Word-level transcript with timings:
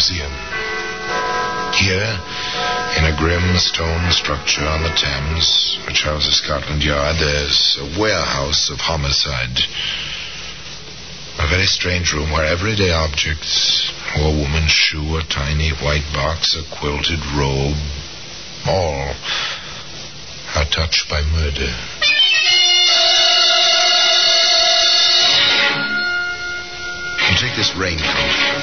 Museum. 0.00 0.32
Here, 1.76 2.08
in 2.96 3.04
a 3.04 3.14
grim 3.18 3.58
stone 3.58 4.10
structure 4.10 4.64
on 4.64 4.82
the 4.82 4.96
Thames, 4.96 5.76
which 5.86 6.04
houses 6.04 6.38
Scotland 6.38 6.82
Yard, 6.82 7.16
there's 7.20 7.76
a 7.78 8.00
warehouse 8.00 8.70
of 8.70 8.80
homicide. 8.80 9.60
A 11.38 11.46
very 11.52 11.66
strange 11.66 12.14
room 12.14 12.32
where 12.32 12.46
everyday 12.46 12.92
objects, 12.92 13.92
a 14.16 14.24
woman's 14.24 14.70
shoe, 14.70 15.18
a 15.18 15.22
tiny 15.28 15.68
white 15.68 16.08
box, 16.14 16.56
a 16.56 16.64
quilted 16.80 17.20
robe, 17.36 17.76
all 18.64 19.12
are 20.56 20.70
touched 20.72 21.10
by 21.10 21.20
murder. 21.28 21.68
You 27.28 27.36
take 27.36 27.54
this 27.54 27.76
raincoat. 27.76 28.59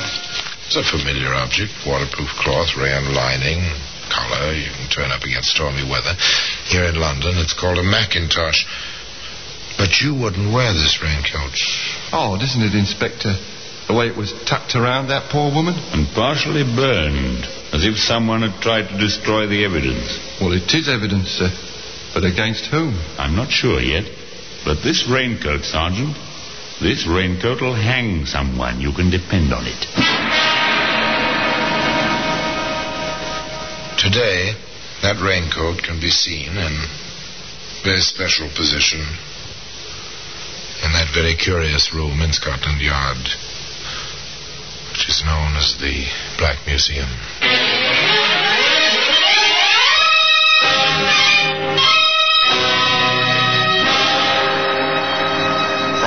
It's 0.67 0.75
a 0.75 0.83
familiar 0.83 1.31
object. 1.31 1.71
Waterproof 1.87 2.27
cloth, 2.43 2.75
rayon 2.75 3.15
lining, 3.15 3.63
collar. 4.11 4.51
You 4.51 4.67
can 4.67 4.91
turn 4.91 5.15
up 5.15 5.23
against 5.23 5.55
stormy 5.55 5.87
weather. 5.87 6.11
Here 6.67 6.83
in 6.91 6.99
London, 6.99 7.39
it's 7.39 7.55
called 7.55 7.79
a 7.79 7.87
Macintosh. 7.87 8.67
But 9.79 10.03
you 10.03 10.11
wouldn't 10.11 10.51
wear 10.51 10.73
this 10.75 10.99
raincoat. 10.99 11.55
Oh, 12.11 12.35
isn't 12.35 12.59
it, 12.59 12.75
Inspector? 12.75 13.31
The 13.87 13.95
way 13.95 14.11
it 14.11 14.19
was 14.19 14.35
tucked 14.43 14.75
around 14.75 15.07
that 15.07 15.31
poor 15.31 15.55
woman? 15.55 15.79
And 15.95 16.03
partially 16.11 16.67
burned, 16.67 17.47
as 17.71 17.87
if 17.87 17.95
someone 17.95 18.43
had 18.43 18.59
tried 18.59 18.91
to 18.91 18.99
destroy 18.99 19.47
the 19.47 19.63
evidence. 19.63 20.19
Well, 20.43 20.51
it 20.51 20.67
is 20.75 20.91
evidence, 20.91 21.31
sir. 21.39 21.47
But 22.11 22.27
against 22.27 22.67
whom? 22.67 22.99
I'm 23.15 23.39
not 23.39 23.55
sure 23.55 23.79
yet. 23.79 24.03
But 24.67 24.83
this 24.83 25.07
raincoat, 25.07 25.63
Sergeant, 25.63 26.11
this 26.83 27.07
raincoat 27.07 27.61
will 27.63 27.79
hang 27.79 28.25
someone. 28.25 28.81
You 28.81 28.91
can 28.91 29.09
depend 29.09 29.55
on 29.55 29.63
it. 29.63 30.56
Today, 34.07 34.53
that 35.01 35.19
raincoat 35.19 35.83
can 35.83 35.99
be 35.99 36.07
seen 36.07 36.55
in 36.55 36.73
very 37.83 37.99
special 37.99 38.47
position 38.55 39.01
in 39.01 40.91
that 40.93 41.11
very 41.13 41.35
curious 41.35 41.93
room 41.93 42.21
in 42.21 42.31
Scotland 42.31 42.79
Yard, 42.79 43.17
which 44.91 45.09
is 45.09 45.25
known 45.25 45.57
as 45.57 45.75
the 45.81 46.07
Black 46.37 46.65
Museum. 46.65 47.09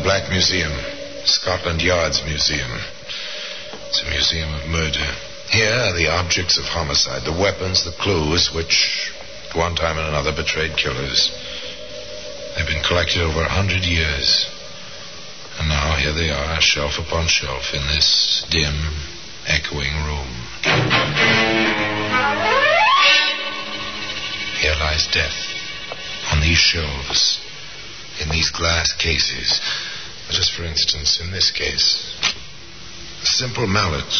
The 0.00 0.04
Black 0.04 0.30
Museum, 0.30 0.72
Scotland 1.24 1.82
Yard's 1.82 2.22
museum. 2.24 2.70
It's 3.88 4.00
a 4.00 4.08
museum 4.08 4.48
of 4.54 4.66
murder. 4.68 5.04
Here 5.50 5.76
are 5.76 5.92
the 5.92 6.08
objects 6.08 6.56
of 6.56 6.64
homicide, 6.64 7.26
the 7.26 7.36
weapons, 7.36 7.84
the 7.84 7.92
clues 7.92 8.50
which, 8.54 9.12
at 9.50 9.56
one 9.56 9.74
time 9.74 9.98
and 9.98 10.08
another, 10.08 10.32
betrayed 10.32 10.76
killers. 10.78 11.28
They've 12.56 12.66
been 12.66 12.82
collected 12.82 13.20
over 13.20 13.42
a 13.42 13.48
hundred 13.48 13.84
years. 13.84 14.48
And 15.58 15.68
now 15.68 15.96
here 15.96 16.14
they 16.14 16.30
are, 16.30 16.60
shelf 16.60 16.96
upon 16.96 17.28
shelf, 17.28 17.74
in 17.74 17.84
this 17.92 18.46
dim, 18.48 18.72
echoing 19.48 19.92
room. 20.08 20.30
Here 24.64 24.76
lies 24.80 25.06
death 25.12 25.36
on 26.32 26.40
these 26.40 26.58
shelves, 26.58 27.40
in 28.22 28.30
these 28.30 28.50
glass 28.50 28.94
cases. 28.94 29.60
Just 30.30 30.54
for 30.54 30.64
instance, 30.64 31.20
in 31.20 31.32
this 31.32 31.50
case, 31.50 32.14
simple 33.22 33.66
mallet. 33.66 34.12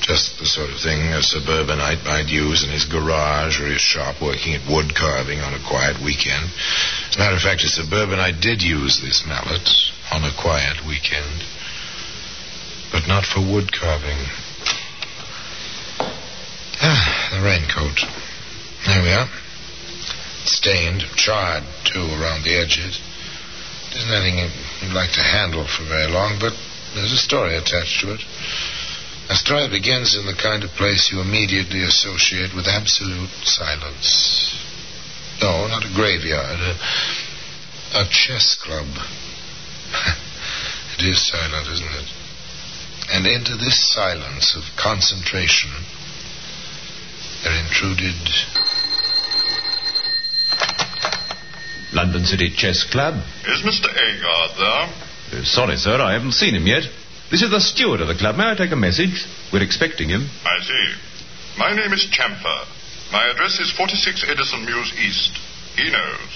Just 0.00 0.38
the 0.38 0.44
sort 0.44 0.68
of 0.68 0.78
thing 0.80 1.00
a 1.00 1.22
suburbanite 1.22 2.04
might 2.04 2.28
use 2.28 2.62
in 2.62 2.70
his 2.70 2.84
garage 2.84 3.58
or 3.58 3.66
his 3.66 3.80
shop 3.80 4.20
working 4.20 4.52
at 4.52 4.68
wood 4.68 4.94
carving 4.94 5.40
on 5.40 5.54
a 5.54 5.66
quiet 5.66 5.96
weekend. 6.04 6.52
As 7.08 7.16
a 7.16 7.18
matter 7.18 7.36
of 7.36 7.40
fact, 7.40 7.64
a 7.64 7.68
suburbanite 7.68 8.40
did 8.40 8.62
use 8.62 9.00
this 9.00 9.24
mallet 9.26 9.66
on 10.12 10.24
a 10.24 10.36
quiet 10.36 10.84
weekend, 10.86 11.42
but 12.92 13.08
not 13.08 13.24
for 13.24 13.40
wood 13.40 13.72
carving. 13.72 14.28
Ah, 16.82 17.30
the 17.32 17.40
raincoat. 17.40 18.04
There 18.84 19.02
we 19.02 19.12
are. 19.12 19.28
Stained, 20.44 21.04
charred, 21.16 21.64
too, 21.84 22.04
around 22.20 22.44
the 22.44 22.60
edges. 22.60 23.00
It 23.94 23.98
isn't 23.98 24.10
anything 24.10 24.50
you'd 24.82 24.92
like 24.92 25.12
to 25.12 25.22
handle 25.22 25.64
for 25.66 25.84
very 25.84 26.10
long, 26.10 26.38
but 26.40 26.52
there's 26.94 27.12
a 27.12 27.16
story 27.16 27.54
attached 27.54 28.00
to 28.00 28.14
it. 28.14 28.20
A 29.30 29.36
story 29.36 29.68
begins 29.68 30.16
in 30.16 30.26
the 30.26 30.34
kind 30.34 30.64
of 30.64 30.70
place 30.70 31.12
you 31.12 31.20
immediately 31.20 31.82
associate 31.82 32.52
with 32.54 32.66
absolute 32.66 33.30
silence. 33.44 34.58
No, 35.40 35.68
not 35.68 35.86
a 35.86 35.94
graveyard, 35.94 36.58
a, 36.58 36.74
a 38.02 38.04
chess 38.10 38.56
club. 38.60 38.86
it 40.98 41.04
is 41.06 41.24
silent, 41.26 41.68
isn't 41.68 41.94
it? 41.94 42.10
And 43.12 43.26
into 43.26 43.56
this 43.56 43.78
silence 43.94 44.56
of 44.56 44.64
concentration, 44.76 45.70
there 47.44 47.54
intruded 47.62 48.16
London 51.94 52.24
City 52.24 52.50
Chess 52.54 52.84
Club. 52.90 53.14
Is 53.46 53.62
Mr. 53.62 53.86
Agard 53.88 54.52
there? 54.58 55.40
Uh, 55.40 55.44
sorry, 55.44 55.76
sir, 55.76 56.00
I 56.00 56.12
haven't 56.14 56.32
seen 56.32 56.54
him 56.54 56.66
yet. 56.66 56.82
This 57.30 57.42
is 57.42 57.50
the 57.50 57.60
steward 57.60 58.00
of 58.00 58.08
the 58.08 58.14
club. 58.14 58.36
May 58.36 58.50
I 58.50 58.54
take 58.54 58.72
a 58.72 58.76
message? 58.76 59.24
We're 59.52 59.62
expecting 59.62 60.08
him. 60.08 60.28
I 60.44 60.58
see. 60.62 60.86
My 61.56 61.74
name 61.74 61.92
is 61.92 62.06
Chamfer. 62.10 62.60
My 63.12 63.30
address 63.30 63.58
is 63.60 63.72
46 63.72 64.26
Edison 64.28 64.66
Mews 64.66 64.92
East. 64.98 65.32
He 65.76 65.90
knows. 65.90 66.30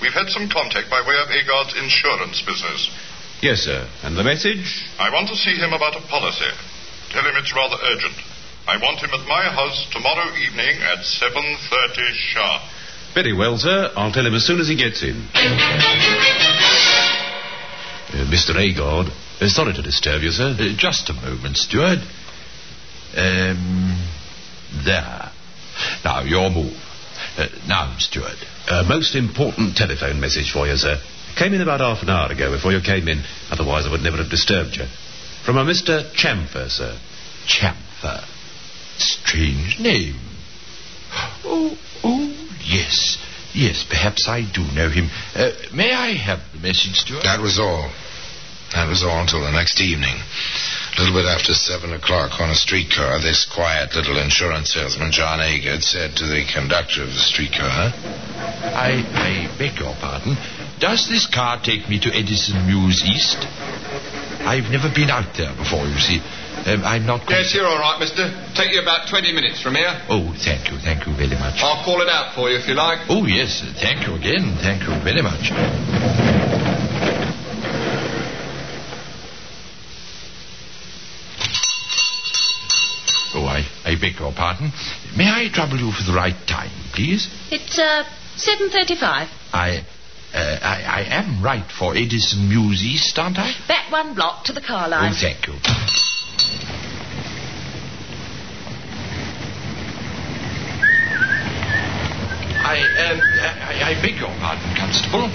We've 0.00 0.12
had 0.12 0.28
some 0.28 0.48
contact 0.48 0.90
by 0.90 1.00
way 1.00 1.16
of 1.20 1.28
Agard's 1.28 1.76
insurance 1.76 2.42
business. 2.42 2.90
Yes, 3.40 3.60
sir. 3.68 3.86
And 4.02 4.16
the 4.16 4.24
message? 4.24 4.88
I 4.98 5.12
want 5.12 5.28
to 5.28 5.36
see 5.36 5.54
him 5.56 5.72
about 5.72 5.96
a 5.96 6.04
policy. 6.08 6.50
Tell 7.12 7.22
him 7.24 7.36
it's 7.36 7.54
rather 7.54 7.76
urgent. 7.92 8.16
I 8.66 8.80
want 8.80 9.00
him 9.04 9.12
at 9.12 9.28
my 9.28 9.44
house 9.52 9.86
tomorrow 9.92 10.32
evening 10.40 10.80
at 10.80 11.04
7.30 11.04 11.36
sharp. 12.32 12.62
Very 13.14 13.32
well, 13.32 13.56
sir. 13.58 13.92
I'll 13.96 14.12
tell 14.12 14.26
him 14.26 14.34
as 14.34 14.44
soon 14.44 14.60
as 14.60 14.66
he 14.68 14.74
gets 14.76 15.02
in. 15.04 15.28
Uh, 18.14 18.26
Mr. 18.30 18.54
Agard, 18.56 19.08
uh, 19.40 19.48
sorry 19.48 19.72
to 19.72 19.82
disturb 19.82 20.22
you, 20.22 20.30
sir. 20.30 20.56
Uh, 20.58 20.76
just 20.76 21.08
a 21.10 21.12
moment, 21.14 21.56
steward. 21.56 22.00
Um, 23.16 24.08
there. 24.84 25.30
Now, 26.04 26.22
your 26.22 26.50
move. 26.50 26.76
Uh, 27.38 27.46
now, 27.68 27.96
steward. 27.98 28.36
A 28.68 28.82
most 28.82 29.14
important 29.14 29.76
telephone 29.76 30.20
message 30.20 30.50
for 30.52 30.66
you, 30.66 30.76
sir. 30.76 30.96
Came 31.36 31.54
in 31.54 31.60
about 31.60 31.80
half 31.80 32.02
an 32.02 32.10
hour 32.10 32.30
ago 32.32 32.50
before 32.50 32.72
you 32.72 32.80
came 32.80 33.06
in. 33.08 33.22
Otherwise, 33.50 33.86
I 33.86 33.90
would 33.90 34.02
never 34.02 34.16
have 34.18 34.30
disturbed 34.30 34.76
you. 34.76 34.86
From 35.44 35.56
a 35.56 35.64
Mr. 35.64 36.10
Chamfer, 36.14 36.68
sir. 36.68 36.98
Chamfer. 37.46 38.24
Strange 38.98 39.78
name. 39.80 40.16
Oh, 41.46 41.78
oh, 42.02 42.23
yes. 42.64 43.18
Yes, 43.54 43.84
perhaps 43.88 44.26
I 44.26 44.42
do 44.42 44.62
know 44.74 44.90
him. 44.90 45.08
Uh, 45.34 45.50
may 45.72 45.92
I 45.92 46.14
have 46.14 46.40
the 46.52 46.58
message, 46.58 46.98
steward? 46.98 47.22
That 47.22 47.40
was 47.40 47.58
all. 47.58 47.92
That 48.74 48.88
was 48.88 49.04
all 49.04 49.20
until 49.22 49.42
the 49.42 49.52
next 49.52 49.80
evening. 49.80 50.18
A 50.18 50.94
little 50.98 51.14
bit 51.14 51.30
after 51.30 51.54
seven 51.54 51.92
o'clock 51.92 52.40
on 52.40 52.50
a 52.50 52.58
streetcar, 52.58 53.20
this 53.22 53.46
quiet 53.46 53.94
little 53.94 54.18
insurance 54.18 54.74
salesman, 54.74 55.12
John 55.12 55.38
Agard, 55.38 55.82
said 55.84 56.16
to 56.16 56.26
the 56.26 56.42
conductor 56.52 57.02
of 57.02 57.14
the 57.14 57.22
streetcar, 57.22 57.94
I, 58.74 59.06
I 59.14 59.56
beg 59.56 59.78
your 59.78 59.94
pardon. 60.02 60.34
Does 60.80 61.06
this 61.08 61.26
car 61.30 61.60
take 61.62 61.88
me 61.88 62.00
to 62.00 62.10
Edison 62.10 62.66
Mews 62.66 63.04
East? 63.06 63.46
I've 64.42 64.70
never 64.70 64.90
been 64.92 65.10
out 65.10 65.34
there 65.38 65.54
before, 65.54 65.86
you 65.86 65.98
see. 66.02 66.18
Um, 66.66 66.80
I'm 66.82 67.04
not. 67.04 67.28
Yes, 67.28 67.52
you're 67.54 67.66
all 67.66 67.78
right, 67.78 68.00
mister. 68.00 68.24
Take 68.54 68.72
you 68.72 68.80
about 68.80 69.08
20 69.08 69.32
minutes 69.34 69.60
from 69.60 69.74
here. 69.74 69.92
Oh, 70.08 70.32
thank 70.32 70.70
you, 70.72 70.78
thank 70.78 71.06
you 71.06 71.12
very 71.14 71.36
much. 71.36 71.60
I'll 71.60 71.84
call 71.84 72.00
it 72.00 72.08
out 72.08 72.34
for 72.34 72.48
you 72.48 72.56
if 72.56 72.66
you 72.66 72.74
like. 72.74 73.04
Oh, 73.10 73.26
yes, 73.26 73.60
thank 73.80 74.06
you 74.06 74.14
again, 74.14 74.56
thank 74.62 74.80
you 74.82 74.96
very 75.04 75.20
much. 75.20 75.52
Oh, 83.36 83.44
I, 83.44 83.66
I 83.84 83.96
beg 84.00 84.18
your 84.18 84.32
pardon. 84.32 84.70
May 85.18 85.28
I 85.28 85.48
trouble 85.52 85.76
you 85.78 85.90
for 85.92 86.04
the 86.10 86.16
right 86.16 86.36
time, 86.46 86.70
please? 86.94 87.28
It's, 87.50 87.78
uh, 87.78 88.04
7.35. 88.36 89.28
I, 89.52 89.84
uh, 90.32 90.38
I, 90.62 91.02
I 91.02 91.04
am 91.10 91.42
right 91.42 91.66
for 91.70 91.96
Edison 91.96 92.48
Mews 92.48 92.82
East, 92.82 93.18
aren't 93.18 93.38
I? 93.38 93.52
Back 93.66 93.90
one 93.90 94.14
block 94.14 94.44
to 94.44 94.52
the 94.52 94.60
car 94.62 94.88
line. 94.88 95.12
Oh, 95.12 95.16
thank 95.20 95.46
you. 95.48 95.54
I, 102.64 102.80
um, 103.06 103.20
I, 103.20 103.92
I 103.92 104.02
beg 104.02 104.16
your 104.16 104.32
pardon, 104.40 104.74
Constable. 104.74 105.28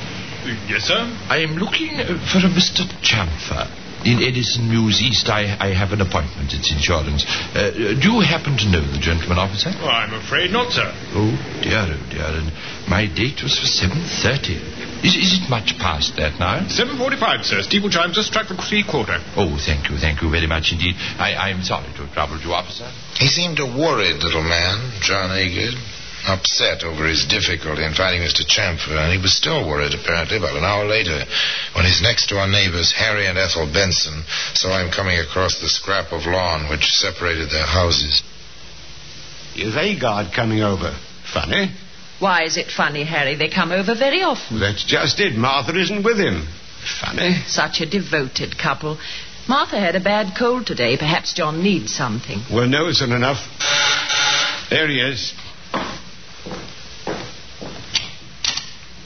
Yes, 0.68 0.90
sir? 0.90 0.98
I 1.30 1.38
am 1.40 1.58
looking 1.58 1.96
for 2.26 2.40
a 2.42 2.50
Mr. 2.50 2.88
Chamfer. 3.06 3.70
In 4.06 4.24
Edison 4.24 4.70
Mews 4.70 5.02
East, 5.02 5.28
I, 5.28 5.58
I 5.60 5.76
have 5.76 5.92
an 5.92 6.00
appointment. 6.00 6.54
It's 6.54 6.72
insurance. 6.72 7.26
Uh, 7.54 8.00
do 8.00 8.16
you 8.16 8.22
happen 8.24 8.56
to 8.56 8.66
know 8.72 8.80
the 8.80 8.98
gentleman, 8.98 9.38
officer? 9.38 9.72
Oh, 9.76 9.90
I'm 9.92 10.14
afraid 10.14 10.52
not, 10.52 10.72
sir. 10.72 10.88
Oh, 11.12 11.36
dear, 11.62 11.84
oh, 11.84 12.00
dear. 12.10 12.32
And 12.40 12.48
my 12.88 13.06
date 13.12 13.44
was 13.44 13.60
for 13.60 13.68
7.30. 13.68 14.79
Is, 15.04 15.16
is 15.16 15.40
it 15.40 15.50
much 15.50 15.80
past 15.80 16.18
that 16.18 16.40
now? 16.40 16.68
7.45, 16.68 17.44
sir. 17.44 17.62
Steeple 17.64 17.90
chimes 17.90 18.16
just 18.16 18.28
struck 18.28 18.48
the 18.48 18.56
three 18.60 18.84
quarter. 18.84 19.16
Oh, 19.40 19.56
thank 19.56 19.90
you, 19.90 19.98
thank 19.98 20.22
you 20.22 20.30
very 20.30 20.48
much 20.48 20.72
indeed. 20.76 20.96
I, 21.16 21.34
I 21.34 21.50
am 21.56 21.64
sorry 21.64 21.88
to 21.96 22.04
have 22.04 22.14
troubled 22.14 22.44
you, 22.44 22.52
officer. 22.52 22.92
He 23.16 23.28
seemed 23.28 23.60
a 23.60 23.66
worried 23.66 24.20
little 24.20 24.44
man, 24.44 25.00
John 25.00 25.32
Agard. 25.32 25.80
Upset 26.28 26.84
over 26.84 27.08
his 27.08 27.26
difficulty 27.26 27.82
in 27.82 27.94
finding 27.96 28.22
Mr. 28.22 28.44
Chamfer, 28.44 28.92
and 29.00 29.16
he 29.16 29.18
was 29.18 29.34
still 29.34 29.64
worried, 29.66 29.96
apparently, 29.96 30.36
about 30.36 30.58
an 30.58 30.66
hour 30.68 30.84
later, 30.84 31.24
when 31.74 31.86
his 31.86 32.02
next 32.02 32.28
door 32.28 32.46
neighbors, 32.46 32.92
Harry 32.92 33.26
and 33.26 33.38
Ethel 33.38 33.72
Benson, 33.72 34.24
saw 34.54 34.84
him 34.84 34.92
coming 34.92 35.18
across 35.18 35.62
the 35.62 35.70
scrap 35.70 36.12
of 36.12 36.28
lawn 36.28 36.70
which 36.70 36.92
separated 36.92 37.50
their 37.50 37.66
houses. 37.66 38.22
Is 39.56 39.76
Agard 39.76 40.36
coming 40.36 40.62
over? 40.62 40.92
Funny. 41.24 41.72
Why 42.20 42.44
is 42.44 42.58
it 42.58 42.70
funny, 42.70 43.06
Harry? 43.06 43.36
They 43.36 43.50
come 43.50 43.72
over 43.72 43.96
very 43.96 44.22
often. 44.22 44.60
That's 44.60 44.84
just 44.84 45.20
it. 45.20 45.36
Martha 45.36 45.76
isn't 45.78 46.04
with 46.04 46.18
him. 46.20 46.48
Funny. 47.02 47.42
Such 47.48 47.82
a 47.82 47.90
devoted 47.90 48.58
couple. 48.58 48.98
Martha 49.48 49.80
had 49.80 49.96
a 49.96 50.00
bad 50.00 50.38
cold 50.38 50.68
today. 50.68 50.98
Perhaps 50.98 51.34
John 51.34 51.64
needs 51.64 51.94
something. 51.96 52.40
Well, 52.54 52.68
no 52.68 52.88
isn't 52.88 53.12
enough. 53.12 53.40
There 54.70 54.88
he 54.88 55.00
is. 55.00 55.34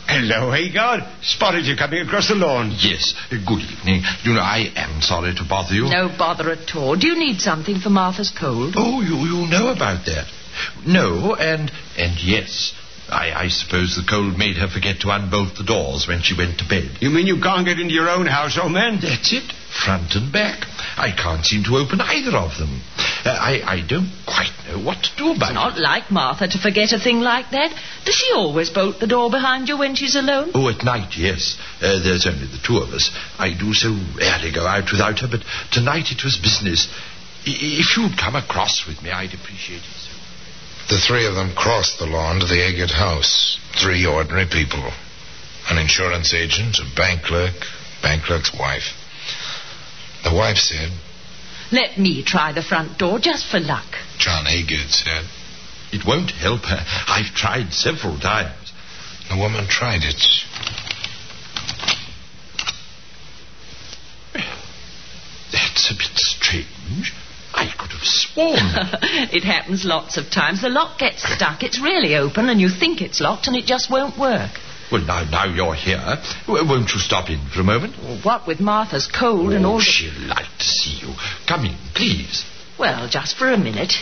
Hello, 0.08 0.52
Agard. 0.52 1.08
Spotted 1.24 1.66
you 1.66 1.76
coming 1.76 2.06
across 2.06 2.28
the 2.28 2.36
lawn. 2.36 2.72
Yes, 2.78 3.16
good 3.30 3.62
evening. 3.62 4.04
You 4.24 4.34
know, 4.34 4.42
I 4.42 4.72
am 4.76 5.02
sorry 5.02 5.34
to 5.34 5.44
bother 5.48 5.74
you. 5.74 5.86
No 5.90 6.08
bother 6.16 6.52
at 6.52 6.76
all. 6.76 6.96
Do 6.96 7.08
you 7.08 7.18
need 7.18 7.40
something 7.40 7.80
for 7.80 7.90
Martha's 7.90 8.30
cold? 8.30 8.76
Oh, 8.78 9.02
you, 9.02 9.16
you 9.16 9.50
know 9.50 9.70
about 9.70 10.06
that. 10.06 10.28
No, 10.86 11.36
and 11.36 11.72
and 11.98 12.22
yes. 12.24 12.74
I, 13.14 13.46
I 13.46 13.48
suppose 13.50 13.96
the 13.96 14.04
cold 14.10 14.38
made 14.38 14.58
her 14.58 14.68
forget 14.68 15.02
to 15.02 15.12
unbolt 15.12 15.56
the 15.58 15.64
doors 15.64 16.08
when 16.08 16.22
she 16.22 16.36
went 16.36 16.58
to 16.60 16.68
bed. 16.68 16.98
You 17.00 17.10
mean 17.10 17.28
you 17.28 17.40
can't 17.40 17.66
get 17.66 17.80
into 17.80 17.94
your 17.94 18.10
own 18.10 18.26
house, 18.26 18.58
old 18.62 18.72
man? 18.72 19.00
That's 19.02 19.32
it. 19.32 19.52
Front 19.86 20.14
and 20.16 20.32
back. 20.32 20.66
I 20.98 21.12
can't 21.12 21.44
seem 21.46 21.64
to 21.66 21.78
open 21.78 22.00
either 22.02 22.36
of 22.38 22.58
them. 22.58 22.82
Uh, 23.26 23.30
I, 23.34 23.62
I 23.66 23.82
don't 23.88 24.12
quite 24.26 24.54
know 24.68 24.78
what 24.86 25.02
to 25.04 25.10
do 25.18 25.32
about 25.34 25.50
It's 25.50 25.56
not 25.56 25.80
like 25.80 26.12
Martha 26.12 26.48
to 26.48 26.58
forget 26.60 26.92
a 26.94 27.00
thing 27.00 27.22
like 27.22 27.50
that. 27.52 27.72
Does 28.06 28.16
she 28.16 28.32
always 28.36 28.70
bolt 28.70 29.00
the 29.00 29.08
door 29.08 29.32
behind 29.32 29.68
you 29.70 29.78
when 29.80 29.96
she's 29.96 30.16
alone? 30.16 30.52
Oh, 30.54 30.70
at 30.70 30.84
night, 30.84 31.18
yes. 31.18 31.58
Uh, 31.82 31.98
there's 32.04 32.28
only 32.28 32.46
the 32.46 32.62
two 32.66 32.78
of 32.78 32.90
us. 32.94 33.10
I 33.40 33.54
do 33.58 33.74
so 33.74 33.90
rarely 34.18 34.52
go 34.54 34.66
out 34.68 34.92
without 34.92 35.20
her, 35.20 35.28
but 35.30 35.42
tonight 35.72 36.12
it 36.12 36.24
was 36.24 36.38
business. 36.38 36.88
I- 37.48 37.82
if 37.82 37.98
you'd 37.98 38.18
come 38.18 38.36
across 38.36 38.86
with 38.88 39.02
me, 39.02 39.10
I'd 39.10 39.34
appreciate 39.34 39.82
it 39.82 39.98
so. 39.98 40.13
The 40.90 41.00
three 41.00 41.26
of 41.26 41.36
them 41.36 41.56
crossed 41.56 42.00
the 42.00 42.06
lawn 42.06 42.40
to 42.40 42.46
the 42.46 42.62
Agard 42.62 42.92
house. 42.92 43.58
Three 43.82 44.06
ordinary 44.06 44.46
people. 44.46 44.92
An 45.70 45.78
insurance 45.78 46.34
agent, 46.34 46.78
a 46.80 46.96
bank 46.96 47.24
clerk, 47.24 47.56
bank 48.02 48.24
clerk's 48.24 48.54
wife. 48.54 48.94
The 50.24 50.34
wife 50.34 50.58
said, 50.58 50.92
Let 51.72 51.98
me 51.98 52.24
try 52.24 52.52
the 52.52 52.62
front 52.62 52.98
door 52.98 53.20
just 53.20 53.46
for 53.50 53.60
luck. 53.60 53.96
John 54.18 54.46
Agard 54.46 54.92
said. 54.92 55.26
It 55.94 56.06
won't 56.06 56.32
help 56.32 56.62
her. 56.66 56.84
I've 57.08 57.34
tried 57.36 57.72
several 57.72 58.20
times. 58.20 58.74
The 59.30 59.38
woman 59.38 59.68
tried 59.68 60.04
it. 60.04 60.22
That's 65.52 65.92
a 65.92 65.94
bit 65.94 66.18
strange. 66.18 67.14
I 67.54 67.72
sworn. 68.34 68.58
it 69.32 69.44
happens 69.44 69.86
lots 69.86 70.18
of 70.18 70.30
times. 70.30 70.62
The 70.62 70.70
lock 70.70 71.00
gets 71.00 71.24
stuck. 71.24 71.64
It's 71.64 71.80
really 71.80 72.16
open, 72.16 72.50
and 72.50 72.60
you 72.60 72.70
think 72.70 73.02
it's 73.02 73.20
locked, 73.22 73.48
and 73.48 73.56
it 73.56 73.66
just 73.66 73.90
won't 73.90 74.18
work. 74.18 74.52
well, 74.92 75.02
now, 75.06 75.24
now 75.30 75.46
you're 75.46 75.76
here. 75.76 76.18
W- 76.48 76.68
Won't 76.68 76.92
you 76.94 77.00
stop 77.00 77.30
in 77.30 77.40
for 77.54 77.62
a 77.62 77.64
moment? 77.64 77.96
What 78.24 78.48
with 78.48 78.60
Martha's 78.60 79.08
cold 79.08 79.54
and 79.54 79.66
oh, 79.66 79.74
all 79.74 79.80
she'll 79.80 80.28
like 80.28 80.46
to 80.60 80.64
see 80.66 81.06
you. 81.06 81.14
Come 81.48 81.66
in, 81.66 81.78
please. 81.96 82.46
Well, 82.78 83.08
just 83.08 83.38
for 83.38 83.52
a 83.52 83.58
minute. 83.58 83.94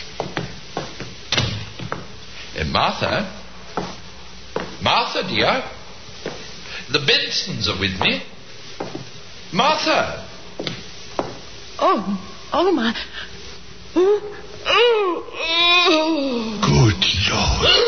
Uh, 2.54 2.64
Martha? 2.66 3.38
Martha, 4.82 5.22
dear? 5.28 5.62
The 6.90 6.98
Bensons 6.98 7.68
are 7.68 7.78
with 7.78 7.98
me. 8.00 8.22
Martha! 9.52 10.26
Oh, 11.78 12.48
oh 12.52 12.72
my... 12.72 12.94
Good 13.94 14.02
Lord. 17.28 17.82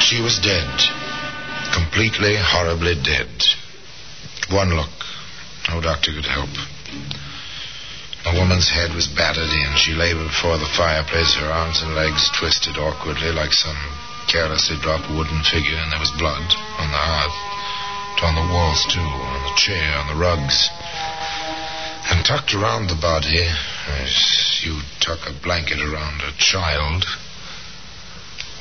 She 0.00 0.22
was 0.22 0.38
dead. 0.38 0.64
Completely, 1.74 2.36
horribly 2.38 2.94
dead. 3.02 3.28
One 4.50 4.70
look. 4.74 4.88
No 5.68 5.80
doctor 5.82 6.12
could 6.12 6.24
help. 6.24 6.48
The 8.24 8.32
woman's 8.40 8.70
head 8.70 8.94
was 8.94 9.06
battered 9.06 9.52
in. 9.52 9.76
She 9.76 9.92
lay 9.92 10.14
before 10.14 10.56
the 10.56 10.70
fireplace, 10.76 11.34
her 11.34 11.52
arms 11.52 11.82
and 11.82 11.94
legs 11.94 12.30
twisted 12.38 12.78
awkwardly 12.78 13.32
like 13.32 13.52
some 13.52 13.76
carelessly 14.28 14.78
dropped 14.80 15.10
wooden 15.10 15.42
figure, 15.44 15.76
and 15.76 15.92
there 15.92 16.00
was 16.00 16.10
blood 16.18 16.54
on 16.78 16.90
the 16.90 16.98
hearth. 16.98 17.55
On 18.22 18.34
the 18.34 18.52
walls, 18.52 18.86
too, 18.88 18.98
on 18.98 19.42
the 19.44 19.54
chair, 19.56 19.98
on 19.98 20.08
the 20.08 20.18
rugs. 20.18 20.70
And 22.08 22.24
tucked 22.24 22.54
around 22.54 22.88
the 22.88 22.96
body, 22.96 23.44
as 23.44 24.62
you 24.64 24.80
tuck 25.00 25.28
a 25.28 25.34
blanket 25.42 25.78
around 25.78 26.22
a 26.22 26.32
child, 26.38 27.04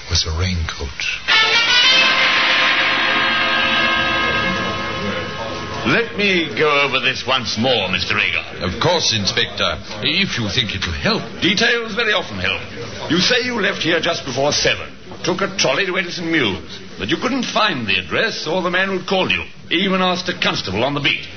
was 0.10 0.26
a 0.28 0.38
raincoat. 0.38 1.00
Let 5.88 6.18
me 6.18 6.52
go 6.58 6.82
over 6.82 7.00
this 7.00 7.24
once 7.26 7.58
more, 7.58 7.88
Mr. 7.88 8.20
Agard. 8.20 8.60
Of 8.60 8.82
course, 8.82 9.14
Inspector. 9.16 10.04
If 10.04 10.38
you 10.38 10.50
think 10.50 10.76
it'll 10.76 10.92
help. 10.92 11.24
Details 11.42 11.96
very 11.96 12.12
often 12.12 12.40
help. 12.40 13.10
You 13.10 13.20
say 13.20 13.46
you 13.46 13.62
left 13.62 13.84
here 13.84 14.02
just 14.02 14.26
before 14.26 14.52
seven. 14.52 14.92
Took 15.24 15.42
a 15.42 15.56
trolley 15.58 15.86
to 15.86 15.98
Edison 15.98 16.32
Mews. 16.32 16.85
But 16.98 17.10
you 17.10 17.18
couldn't 17.18 17.44
find 17.44 17.88
the 17.88 18.00
address 18.00 18.48
or 18.48 18.62
the 18.62 18.70
man 18.70 18.88
who'd 18.90 19.08
called 19.08 19.32
you. 19.32 19.44
Even 19.70 20.02
asked 20.02 20.30
a 20.30 20.40
constable 20.40 20.84
on 20.84 20.94
the 20.94 21.02
beat. 21.02 21.28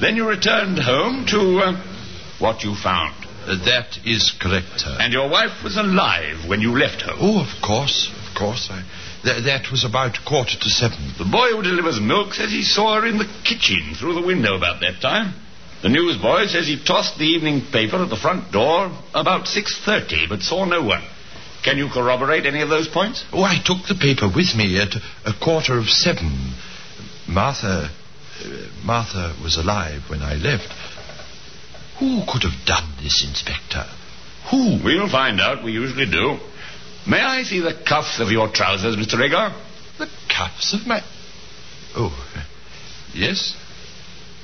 Then 0.00 0.16
you 0.16 0.28
returned 0.28 0.78
home 0.78 1.26
to 1.28 1.58
uh, 1.58 2.38
what 2.38 2.62
you 2.64 2.74
found. 2.74 3.14
Uh, 3.44 3.62
that 3.64 3.98
is 4.06 4.32
correct, 4.40 4.80
sir. 4.80 4.96
And 4.98 5.12
your 5.12 5.28
wife 5.28 5.62
was 5.62 5.76
alive 5.76 6.48
when 6.48 6.60
you 6.60 6.72
left 6.72 7.02
her? 7.02 7.12
Oh, 7.14 7.44
of 7.44 7.62
course, 7.62 8.08
of 8.08 8.34
course. 8.34 8.68
I, 8.70 8.82
th- 9.22 9.44
that 9.44 9.70
was 9.70 9.84
about 9.84 10.24
quarter 10.26 10.56
to 10.58 10.70
seven. 10.70 11.12
The 11.18 11.28
boy 11.28 11.52
who 11.52 11.62
delivers 11.62 12.00
milk 12.00 12.32
says 12.32 12.50
he 12.50 12.62
saw 12.62 13.00
her 13.00 13.06
in 13.06 13.18
the 13.18 13.28
kitchen 13.44 13.94
through 13.98 14.14
the 14.14 14.26
window 14.26 14.56
about 14.56 14.80
that 14.80 15.00
time. 15.02 15.34
The 15.82 15.90
newsboy 15.90 16.46
says 16.46 16.66
he 16.66 16.82
tossed 16.82 17.18
the 17.18 17.28
evening 17.28 17.60
paper 17.70 18.02
at 18.02 18.08
the 18.08 18.16
front 18.16 18.50
door 18.50 18.90
about 19.12 19.44
6.30, 19.44 20.30
but 20.30 20.40
saw 20.40 20.64
no 20.64 20.82
one. 20.82 21.04
Can 21.64 21.78
you 21.78 21.88
corroborate 21.88 22.44
any 22.44 22.60
of 22.60 22.68
those 22.68 22.88
points? 22.88 23.24
Oh, 23.32 23.42
I 23.42 23.56
took 23.64 23.86
the 23.88 23.94
paper 23.94 24.28
with 24.28 24.54
me 24.54 24.78
at 24.78 24.94
a 25.24 25.32
quarter 25.42 25.78
of 25.78 25.86
seven. 25.86 26.54
Martha. 27.26 27.88
Uh, 28.44 28.68
Martha 28.84 29.34
was 29.42 29.56
alive 29.56 30.02
when 30.08 30.20
I 30.20 30.34
left. 30.34 30.68
Who 31.98 32.22
could 32.30 32.42
have 32.42 32.66
done 32.66 32.92
this, 33.02 33.24
Inspector? 33.26 33.86
Who? 34.50 34.78
We'll 34.84 35.08
find 35.08 35.40
out. 35.40 35.64
We 35.64 35.72
usually 35.72 36.04
do. 36.04 36.38
May 37.06 37.20
I 37.20 37.44
see 37.44 37.60
the 37.60 37.72
cuffs 37.86 38.20
of 38.20 38.28
your 38.28 38.50
trousers, 38.50 38.96
Mr. 38.96 39.14
Agard? 39.14 39.54
The 39.98 40.08
cuffs 40.28 40.74
of 40.74 40.86
my. 40.86 41.00
Oh, 41.96 42.12
yes. 43.14 43.54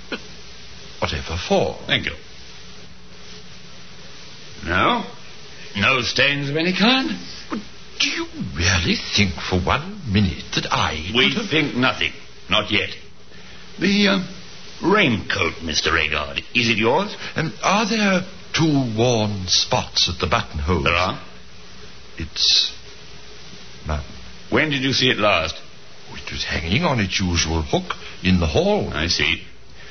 But 0.08 0.20
whatever 1.00 1.36
for? 1.36 1.76
Thank 1.86 2.06
you. 2.06 2.12
No? 4.64 5.04
No 5.76 6.00
stains 6.02 6.48
of 6.50 6.56
any 6.56 6.72
kind? 6.76 7.10
But 7.48 7.60
do 8.00 8.08
you 8.08 8.26
really 8.56 8.96
think 9.16 9.34
for 9.34 9.60
one 9.60 10.00
minute 10.12 10.44
that 10.54 10.66
I 10.70 11.10
We 11.14 11.32
have... 11.34 11.48
think 11.48 11.74
nothing. 11.76 12.12
Not 12.48 12.70
yet. 12.70 12.90
The, 13.78 14.08
uh, 14.08 14.18
raincoat, 14.82 15.54
Mr. 15.62 15.88
Agard. 15.92 16.38
Is 16.54 16.68
it 16.68 16.78
yours? 16.78 17.14
And 17.36 17.52
are 17.62 17.88
there 17.88 18.22
two 18.52 18.94
worn 18.96 19.46
spots 19.46 20.08
at 20.12 20.18
the 20.20 20.26
buttonhole? 20.26 20.82
There 20.82 20.94
are. 20.94 21.20
It's. 22.18 22.72
None. 23.86 24.04
When 24.50 24.70
did 24.70 24.82
you 24.82 24.92
see 24.92 25.08
it 25.10 25.18
last? 25.18 25.54
It 26.12 26.32
was 26.32 26.44
hanging 26.44 26.82
on 26.82 26.98
its 26.98 27.20
usual 27.20 27.62
hook 27.62 27.94
in 28.24 28.40
the 28.40 28.46
hall. 28.46 28.90
I 28.92 29.06
see. 29.06 29.42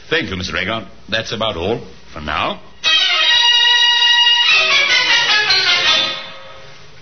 Thank 0.10 0.30
you, 0.30 0.36
Mr. 0.36 0.54
Agard. 0.56 0.90
That's 1.08 1.32
about 1.32 1.56
all 1.56 1.80
for 2.12 2.20
now. 2.22 2.62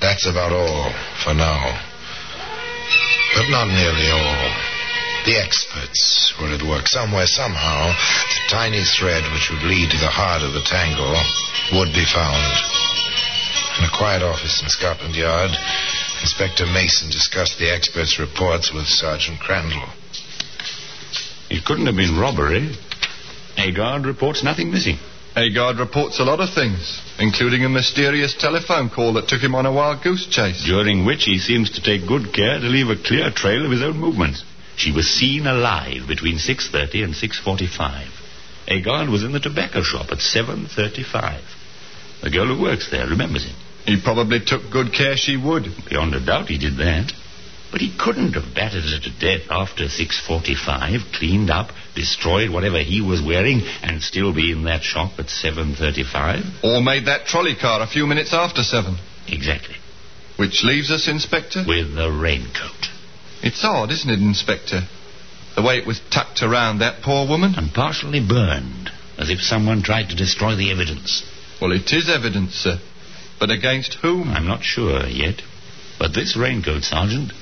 That's 0.07 0.25
about 0.25 0.53
all 0.55 0.87
for 1.19 1.33
now. 1.33 1.67
But 3.35 3.51
not 3.51 3.67
nearly 3.67 4.07
all. 4.07 4.47
The 5.27 5.35
experts 5.35 6.33
were 6.39 6.47
at 6.47 6.63
work 6.63 6.87
somewhere, 6.87 7.27
somehow. 7.27 7.91
The 7.91 8.55
tiny 8.55 8.83
thread 8.85 9.27
which 9.33 9.51
would 9.51 9.67
lead 9.67 9.91
to 9.91 9.99
the 9.99 10.07
heart 10.07 10.43
of 10.43 10.53
the 10.53 10.63
tangle 10.63 11.11
would 11.75 11.91
be 11.91 12.07
found. 12.07 12.39
In 13.79 13.83
a 13.83 13.97
quiet 13.99 14.23
office 14.23 14.63
in 14.63 14.69
Scotland 14.69 15.13
Yard, 15.13 15.51
Inspector 16.21 16.65
Mason 16.71 17.11
discussed 17.11 17.59
the 17.59 17.67
experts' 17.69 18.17
reports 18.17 18.71
with 18.71 18.87
Sergeant 18.87 19.41
Crandall. 19.41 19.91
It 21.49 21.65
couldn't 21.65 21.85
have 21.85 21.97
been 21.97 22.17
robbery. 22.17 22.71
Agard 23.57 24.05
reports 24.05 24.41
nothing 24.41 24.71
missing. 24.71 24.99
Agard 25.37 25.77
reports 25.77 26.19
a 26.19 26.23
lot 26.23 26.39
of 26.39 26.49
things, 26.49 26.99
including 27.19 27.63
a 27.63 27.69
mysterious 27.69 28.33
telephone 28.33 28.89
call 28.89 29.13
that 29.13 29.27
took 29.27 29.39
him 29.39 29.53
on 29.53 29.67
a 29.67 29.71
wild 29.71 30.01
goose 30.01 30.25
chase. 30.25 30.63
During 30.65 31.05
which 31.05 31.25
he 31.25 31.37
seems 31.37 31.69
to 31.71 31.81
take 31.81 32.07
good 32.07 32.33
care 32.33 32.59
to 32.59 32.65
leave 32.65 32.89
a 32.89 32.95
clear 32.95 33.29
trail 33.29 33.63
of 33.63 33.69
his 33.69 33.83
own 33.83 33.99
movements. 33.99 34.43
She 34.77 34.91
was 34.91 35.05
seen 35.05 35.45
alive 35.45 36.07
between 36.07 36.37
6.30 36.37 37.03
and 37.03 37.13
6.45. 37.13 38.07
Agard 38.67 39.11
was 39.11 39.23
in 39.23 39.31
the 39.31 39.39
tobacco 39.39 39.83
shop 39.83 40.07
at 40.11 40.17
7.35. 40.17 41.41
The 42.23 42.31
girl 42.31 42.47
who 42.55 42.59
works 42.59 42.89
there 42.89 43.05
remembers 43.05 43.45
him. 43.45 43.55
He 43.85 44.01
probably 44.01 44.39
took 44.43 44.71
good 44.71 44.91
care 44.91 45.17
she 45.17 45.37
would. 45.37 45.67
Beyond 45.87 46.15
a 46.15 46.25
doubt 46.25 46.49
he 46.49 46.57
did 46.57 46.77
that. 46.77 47.13
But 47.71 47.81
he 47.81 47.95
couldn't 47.97 48.33
have 48.33 48.55
battered 48.55 48.85
her 48.85 48.99
to 48.99 49.19
death 49.19 49.47
after 49.49 49.85
6.45, 49.85 51.13
cleaned 51.13 51.49
up, 51.49 51.71
destroyed 51.95 52.49
whatever 52.49 52.79
he 52.79 53.01
was 53.01 53.21
wearing, 53.21 53.61
and 53.83 54.01
still 54.01 54.33
be 54.33 54.51
in 54.51 54.63
that 54.63 54.83
shop 54.83 55.19
at 55.19 55.25
7.35. 55.27 56.63
Or 56.63 56.81
made 56.81 57.07
that 57.07 57.25
trolley 57.25 57.55
car 57.55 57.81
a 57.81 57.87
few 57.87 58.07
minutes 58.07 58.33
after 58.33 58.63
seven. 58.63 58.97
Exactly. 59.27 59.75
Which 60.37 60.63
leaves 60.63 60.91
us, 60.91 61.07
Inspector? 61.07 61.65
With 61.67 61.93
the 61.95 62.09
raincoat. 62.09 62.87
It's 63.43 63.63
odd, 63.63 63.91
isn't 63.91 64.09
it, 64.09 64.19
Inspector? 64.19 64.81
The 65.55 65.61
way 65.61 65.77
it 65.77 65.87
was 65.87 65.99
tucked 66.11 66.43
around 66.43 66.79
that 66.79 67.01
poor 67.01 67.27
woman. 67.27 67.55
And 67.57 67.73
partially 67.73 68.25
burned, 68.25 68.91
as 69.17 69.29
if 69.29 69.41
someone 69.41 69.81
tried 69.81 70.09
to 70.09 70.15
destroy 70.15 70.55
the 70.55 70.71
evidence. 70.71 71.23
Well, 71.59 71.71
it 71.71 71.91
is 71.91 72.09
evidence, 72.09 72.53
sir. 72.53 72.79
But 73.39 73.51
against 73.51 73.95
whom? 73.95 74.29
I'm 74.29 74.47
not 74.47 74.63
sure 74.63 75.05
yet. 75.07 75.41
But 75.99 76.13
this 76.13 76.37
raincoat, 76.37 76.83
Sergeant, 76.83 77.33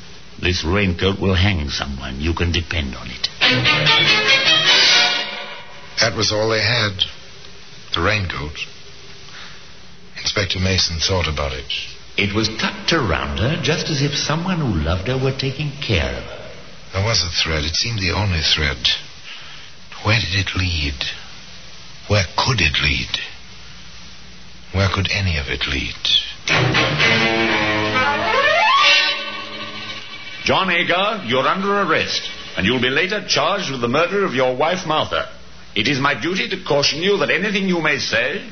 this 0.42 0.63
raincoat 0.65 1.20
will 1.20 1.36
hang 1.36 1.70
someone. 1.70 2.20
You 2.20 2.34
can 2.34 2.51
depend 2.51 2.96
on 2.96 3.08
it. 3.08 3.30
That 6.01 6.15
was 6.15 6.32
all 6.32 6.50
they 6.50 6.62
had. 6.62 7.04
The 7.94 8.01
raincoat. 8.01 8.58
Inspector 10.18 10.60
Mason 10.60 11.00
thought 11.00 11.27
about 11.32 11.54
it. 11.54 11.72
It 12.18 12.34
was 12.34 12.50
tucked 12.50 12.94
around 12.94 13.38
her 13.38 13.62
just 13.62 13.89
as 13.89 14.01
if 14.01 14.15
someone 14.15 14.60
who 14.60 14.84
loved 14.84 15.08
her 15.08 15.18
were 15.18 15.38
taking 15.38 15.72
care 15.82 16.15
of 16.15 16.24
her. 16.24 16.51
There 16.94 17.04
was 17.06 17.22
a 17.24 17.30
thread. 17.30 17.63
It 17.63 17.75
seemed 17.75 18.00
the 18.00 18.12
only 18.12 18.42
thread. 18.42 18.77
Where 20.04 20.20
did 20.20 20.34
it 20.34 20.56
lead? 20.56 21.04
Where 22.08 22.25
could 22.38 22.62
it 22.62 22.82
lead? 22.82 23.20
Where 24.74 24.89
could 24.94 25.10
any 25.12 25.38
of 25.38 25.48
it 25.48 25.68
lead? 25.68 25.96
John 30.46 30.68
Agard, 30.68 31.28
you're 31.28 31.48
under 31.48 31.82
arrest, 31.82 32.30
and 32.56 32.68
you'll 32.68 32.80
be 32.80 32.92
later 32.92 33.25
charged 33.28 33.72
with 33.72 33.82
the 33.82 33.88
murder 33.88 34.24
of 34.24 34.36
your 34.36 34.56
wife, 34.56 34.86
Martha. 34.86 35.28
It 35.75 35.88
is 35.88 36.00
my 36.00 36.14
duty 36.22 36.48
to 36.50 36.64
caution 36.64 37.02
you 37.02 37.18
that 37.18 37.32
anything 37.32 37.68
you 37.68 37.82
may 37.82 37.98
say. 37.98 38.46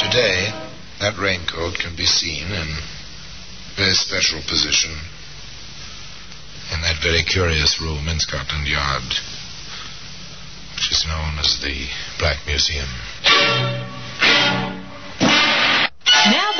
Today, 0.00 0.48
that 1.00 1.20
raincoat 1.20 1.78
can 1.78 1.94
be 1.94 2.06
seen 2.06 2.46
in 2.46 2.68
a 2.72 3.76
very 3.76 3.92
special 3.92 4.40
position 4.48 4.96
in 6.72 6.80
that 6.80 7.02
very 7.02 7.22
curious 7.22 7.82
room 7.82 8.08
in 8.08 8.18
Scotland 8.18 8.66
Yard, 8.66 9.12
which 10.74 10.90
is 10.90 11.04
known 11.06 11.38
as 11.38 11.60
the 11.60 11.86
Black 12.18 12.38
Museum. 12.46 12.88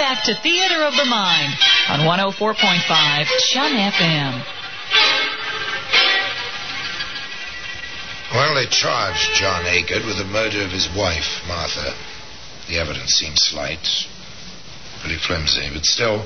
Back 0.09 0.25
to 0.25 0.35
Theater 0.41 0.85
of 0.85 0.97
the 0.97 1.05
Mind 1.05 1.53
on 1.91 2.00
104.5 2.00 3.27
CHUM 3.53 3.73
FM. 3.77 4.43
Well, 8.33 8.55
they 8.55 8.65
charged 8.71 9.35
John 9.35 9.67
Agard 9.67 10.07
with 10.07 10.17
the 10.17 10.25
murder 10.25 10.62
of 10.62 10.71
his 10.71 10.88
wife, 10.97 11.43
Martha. 11.47 11.93
The 12.69 12.79
evidence 12.79 13.17
seemed 13.17 13.38
slight, 13.38 13.87
pretty 15.03 15.19
flimsy, 15.19 15.69
but 15.75 15.85
still, 15.85 16.25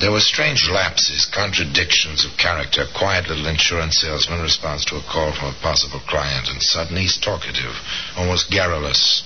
there 0.00 0.12
were 0.12 0.20
strange 0.20 0.68
lapses, 0.68 1.24
contradictions 1.24 2.26
of 2.26 2.36
character. 2.36 2.84
Quiet 2.94 3.28
little 3.28 3.46
insurance 3.46 4.02
salesman 4.02 4.42
responds 4.42 4.84
to 4.84 4.96
a 4.96 5.02
call 5.10 5.32
from 5.32 5.48
a 5.48 5.62
possible 5.62 6.00
client, 6.06 6.50
and 6.50 6.62
suddenly 6.62 7.08
he's 7.08 7.16
talkative, 7.16 7.72
almost 8.18 8.50
garrulous. 8.50 9.22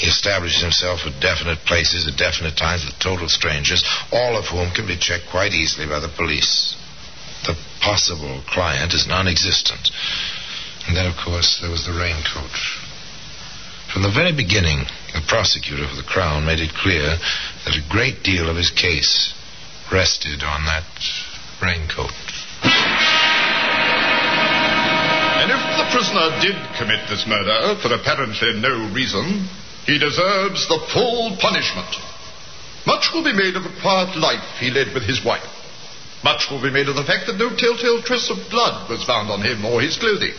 He 0.00 0.08
establishes 0.08 0.62
himself 0.62 1.04
at 1.04 1.20
definite 1.20 1.58
places 1.68 2.08
at 2.08 2.16
definite 2.16 2.56
times 2.56 2.86
with 2.86 2.98
total 2.98 3.28
strangers, 3.28 3.84
all 4.10 4.34
of 4.34 4.48
whom 4.48 4.72
can 4.72 4.86
be 4.86 4.96
checked 4.96 5.28
quite 5.28 5.52
easily 5.52 5.86
by 5.86 6.00
the 6.00 6.08
police. 6.08 6.74
The 7.44 7.52
possible 7.82 8.40
client 8.48 8.94
is 8.94 9.06
non 9.06 9.28
existent. 9.28 9.90
And 10.88 10.96
then, 10.96 11.04
of 11.04 11.20
course, 11.20 11.58
there 11.60 11.68
was 11.68 11.84
the 11.84 11.92
raincoat. 11.92 12.56
From 13.92 14.00
the 14.00 14.10
very 14.10 14.32
beginning, 14.32 14.88
the 15.12 15.20
prosecutor 15.28 15.86
for 15.86 15.96
the 15.96 16.08
Crown 16.08 16.46
made 16.46 16.60
it 16.60 16.72
clear 16.72 17.20
that 17.68 17.76
a 17.76 17.88
great 17.92 18.22
deal 18.22 18.48
of 18.48 18.56
his 18.56 18.70
case 18.70 19.34
rested 19.92 20.42
on 20.42 20.64
that 20.64 20.88
raincoat. 21.60 22.16
And 25.44 25.52
if 25.52 25.60
the 25.76 25.88
prisoner 25.92 26.40
did 26.40 26.56
commit 26.80 27.04
this 27.12 27.26
murder 27.28 27.76
for 27.82 27.92
apparently 27.92 28.60
no 28.60 28.88
reason, 28.94 29.48
he 29.86 29.98
deserves 29.98 30.68
the 30.68 30.80
full 30.92 31.36
punishment. 31.40 31.96
Much 32.86 33.12
will 33.12 33.24
be 33.24 33.32
made 33.36 33.56
of 33.56 33.64
the 33.64 33.76
quiet 33.80 34.16
life 34.16 34.44
he 34.58 34.70
led 34.70 34.92
with 34.94 35.04
his 35.04 35.24
wife. 35.24 35.44
Much 36.22 36.50
will 36.50 36.60
be 36.60 36.70
made 36.70 36.88
of 36.88 36.96
the 36.96 37.04
fact 37.04 37.26
that 37.26 37.40
no 37.40 37.48
telltale 37.48 38.02
trace 38.02 38.28
of 38.28 38.50
blood 38.50 38.88
was 38.88 39.04
found 39.04 39.30
on 39.30 39.40
him 39.40 39.64
or 39.64 39.80
his 39.80 39.96
clothing. 39.96 40.34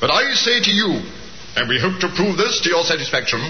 But 0.00 0.10
I 0.10 0.34
say 0.34 0.60
to 0.62 0.70
you, 0.70 1.02
and 1.56 1.68
we 1.68 1.78
hope 1.78 2.00
to 2.00 2.14
prove 2.14 2.36
this 2.36 2.60
to 2.62 2.70
your 2.70 2.84
satisfaction, 2.84 3.42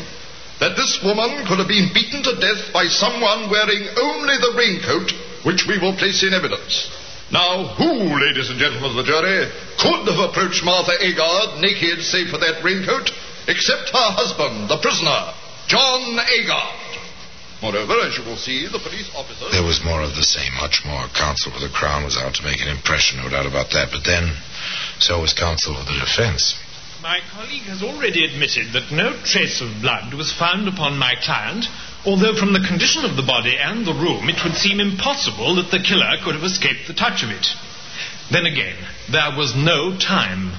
that 0.60 0.76
this 0.76 1.00
woman 1.02 1.44
could 1.46 1.58
have 1.58 1.68
been 1.68 1.92
beaten 1.92 2.22
to 2.22 2.40
death 2.40 2.72
by 2.72 2.86
someone 2.88 3.50
wearing 3.50 3.84
only 3.96 4.36
the 4.38 4.54
raincoat 4.56 5.12
which 5.44 5.66
we 5.66 5.78
will 5.78 5.96
place 5.96 6.22
in 6.22 6.32
evidence. 6.32 6.88
Now, 7.32 7.72
who, 7.80 8.12
ladies 8.12 8.50
and 8.52 8.60
gentlemen 8.60 8.92
of 8.92 9.00
the 9.00 9.08
jury, 9.08 9.48
could 9.80 10.04
have 10.08 10.20
approached 10.20 10.64
Martha 10.64 10.92
Agard 11.00 11.60
naked 11.60 12.04
save 12.04 12.28
for 12.28 12.38
that 12.38 12.62
raincoat, 12.62 13.08
except 13.48 13.90
her 13.90 14.10
husband, 14.14 14.68
the 14.68 14.78
prisoner, 14.78 15.34
John 15.66 16.18
Agard? 16.18 16.92
Moreover, 17.62 17.94
as 18.02 18.18
you 18.18 18.24
will 18.26 18.36
see, 18.36 18.66
the 18.66 18.82
police 18.82 19.06
officer. 19.14 19.46
There 19.54 19.62
was 19.62 19.84
more 19.84 20.02
of 20.02 20.18
the 20.18 20.26
same, 20.26 20.50
much 20.58 20.82
more. 20.84 21.06
Counsel 21.14 21.52
for 21.54 21.62
the 21.62 21.70
Crown 21.70 22.02
was 22.02 22.18
out 22.18 22.34
to 22.34 22.42
make 22.42 22.60
an 22.60 22.66
impression, 22.66 23.22
no 23.22 23.30
doubt 23.30 23.46
about 23.46 23.70
that. 23.70 23.94
But 23.94 24.02
then, 24.02 24.34
so 24.98 25.22
was 25.22 25.32
counsel 25.32 25.78
for 25.78 25.86
the 25.86 25.98
defense. 26.02 26.58
My 27.02 27.20
colleague 27.30 27.66
has 27.70 27.82
already 27.82 28.24
admitted 28.24 28.72
that 28.74 28.90
no 28.90 29.14
trace 29.22 29.60
of 29.60 29.82
blood 29.82 30.14
was 30.14 30.32
found 30.32 30.66
upon 30.66 30.98
my 30.98 31.14
client, 31.22 31.66
although 32.04 32.34
from 32.34 32.52
the 32.52 32.66
condition 32.66 33.04
of 33.04 33.16
the 33.16 33.26
body 33.26 33.58
and 33.58 33.86
the 33.86 33.94
room 33.94 34.28
it 34.28 34.42
would 34.42 34.54
seem 34.54 34.78
impossible 34.78 35.54
that 35.56 35.70
the 35.70 35.82
killer 35.82 36.18
could 36.22 36.34
have 36.34 36.44
escaped 36.44 36.86
the 36.86 36.94
touch 36.94 37.22
of 37.22 37.30
it. 37.30 37.46
Then 38.30 38.46
again, 38.46 38.78
there 39.10 39.34
was 39.36 39.54
no 39.54 39.98
time. 39.98 40.50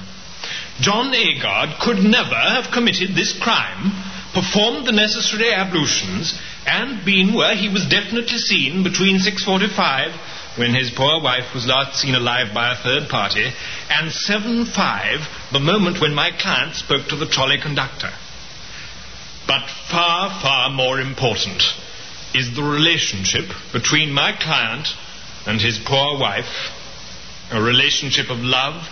John 0.80 1.12
Agard 1.12 1.78
could 1.80 1.98
never 1.98 2.34
have 2.34 2.72
committed 2.72 3.14
this 3.14 3.32
crime, 3.32 3.92
performed 4.32 4.86
the 4.86 4.92
necessary 4.92 5.52
ablutions, 5.52 6.38
and 6.66 7.04
been 7.04 7.34
where 7.34 7.54
he 7.54 7.68
was 7.68 7.86
definitely 7.86 8.38
seen 8.38 8.82
between 8.82 9.18
6.45 9.18 10.12
when 10.58 10.74
his 10.74 10.90
poor 10.90 11.20
wife 11.20 11.52
was 11.54 11.66
last 11.66 12.00
seen 12.00 12.14
alive 12.14 12.54
by 12.54 12.72
a 12.72 12.76
third 12.76 13.08
party, 13.08 13.52
and 13.90 14.10
7.5, 14.10 15.52
the 15.52 15.60
moment 15.60 16.00
when 16.00 16.14
my 16.14 16.30
client 16.30 16.74
spoke 16.74 17.08
to 17.08 17.16
the 17.16 17.26
trolley 17.26 17.58
conductor. 17.60 18.10
But 19.46 19.68
far, 19.90 20.30
far 20.40 20.70
more 20.70 21.00
important 21.00 21.62
is 22.34 22.54
the 22.54 22.62
relationship 22.62 23.44
between 23.72 24.12
my 24.12 24.32
client 24.32 24.88
and 25.46 25.60
his 25.60 25.78
poor 25.78 26.18
wife, 26.18 26.70
A 27.50 27.60
relationship 27.60 28.30
of 28.30 28.38
love, 28.38 28.88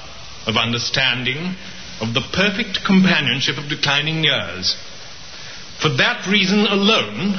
of 0.47 0.57
understanding, 0.57 1.55
of 2.01 2.15
the 2.15 2.25
perfect 2.33 2.85
companionship 2.85 3.59
of 3.59 3.69
declining 3.69 4.25
years. 4.25 4.77
For 5.81 5.89
that 5.97 6.27
reason 6.27 6.67
alone, 6.67 7.35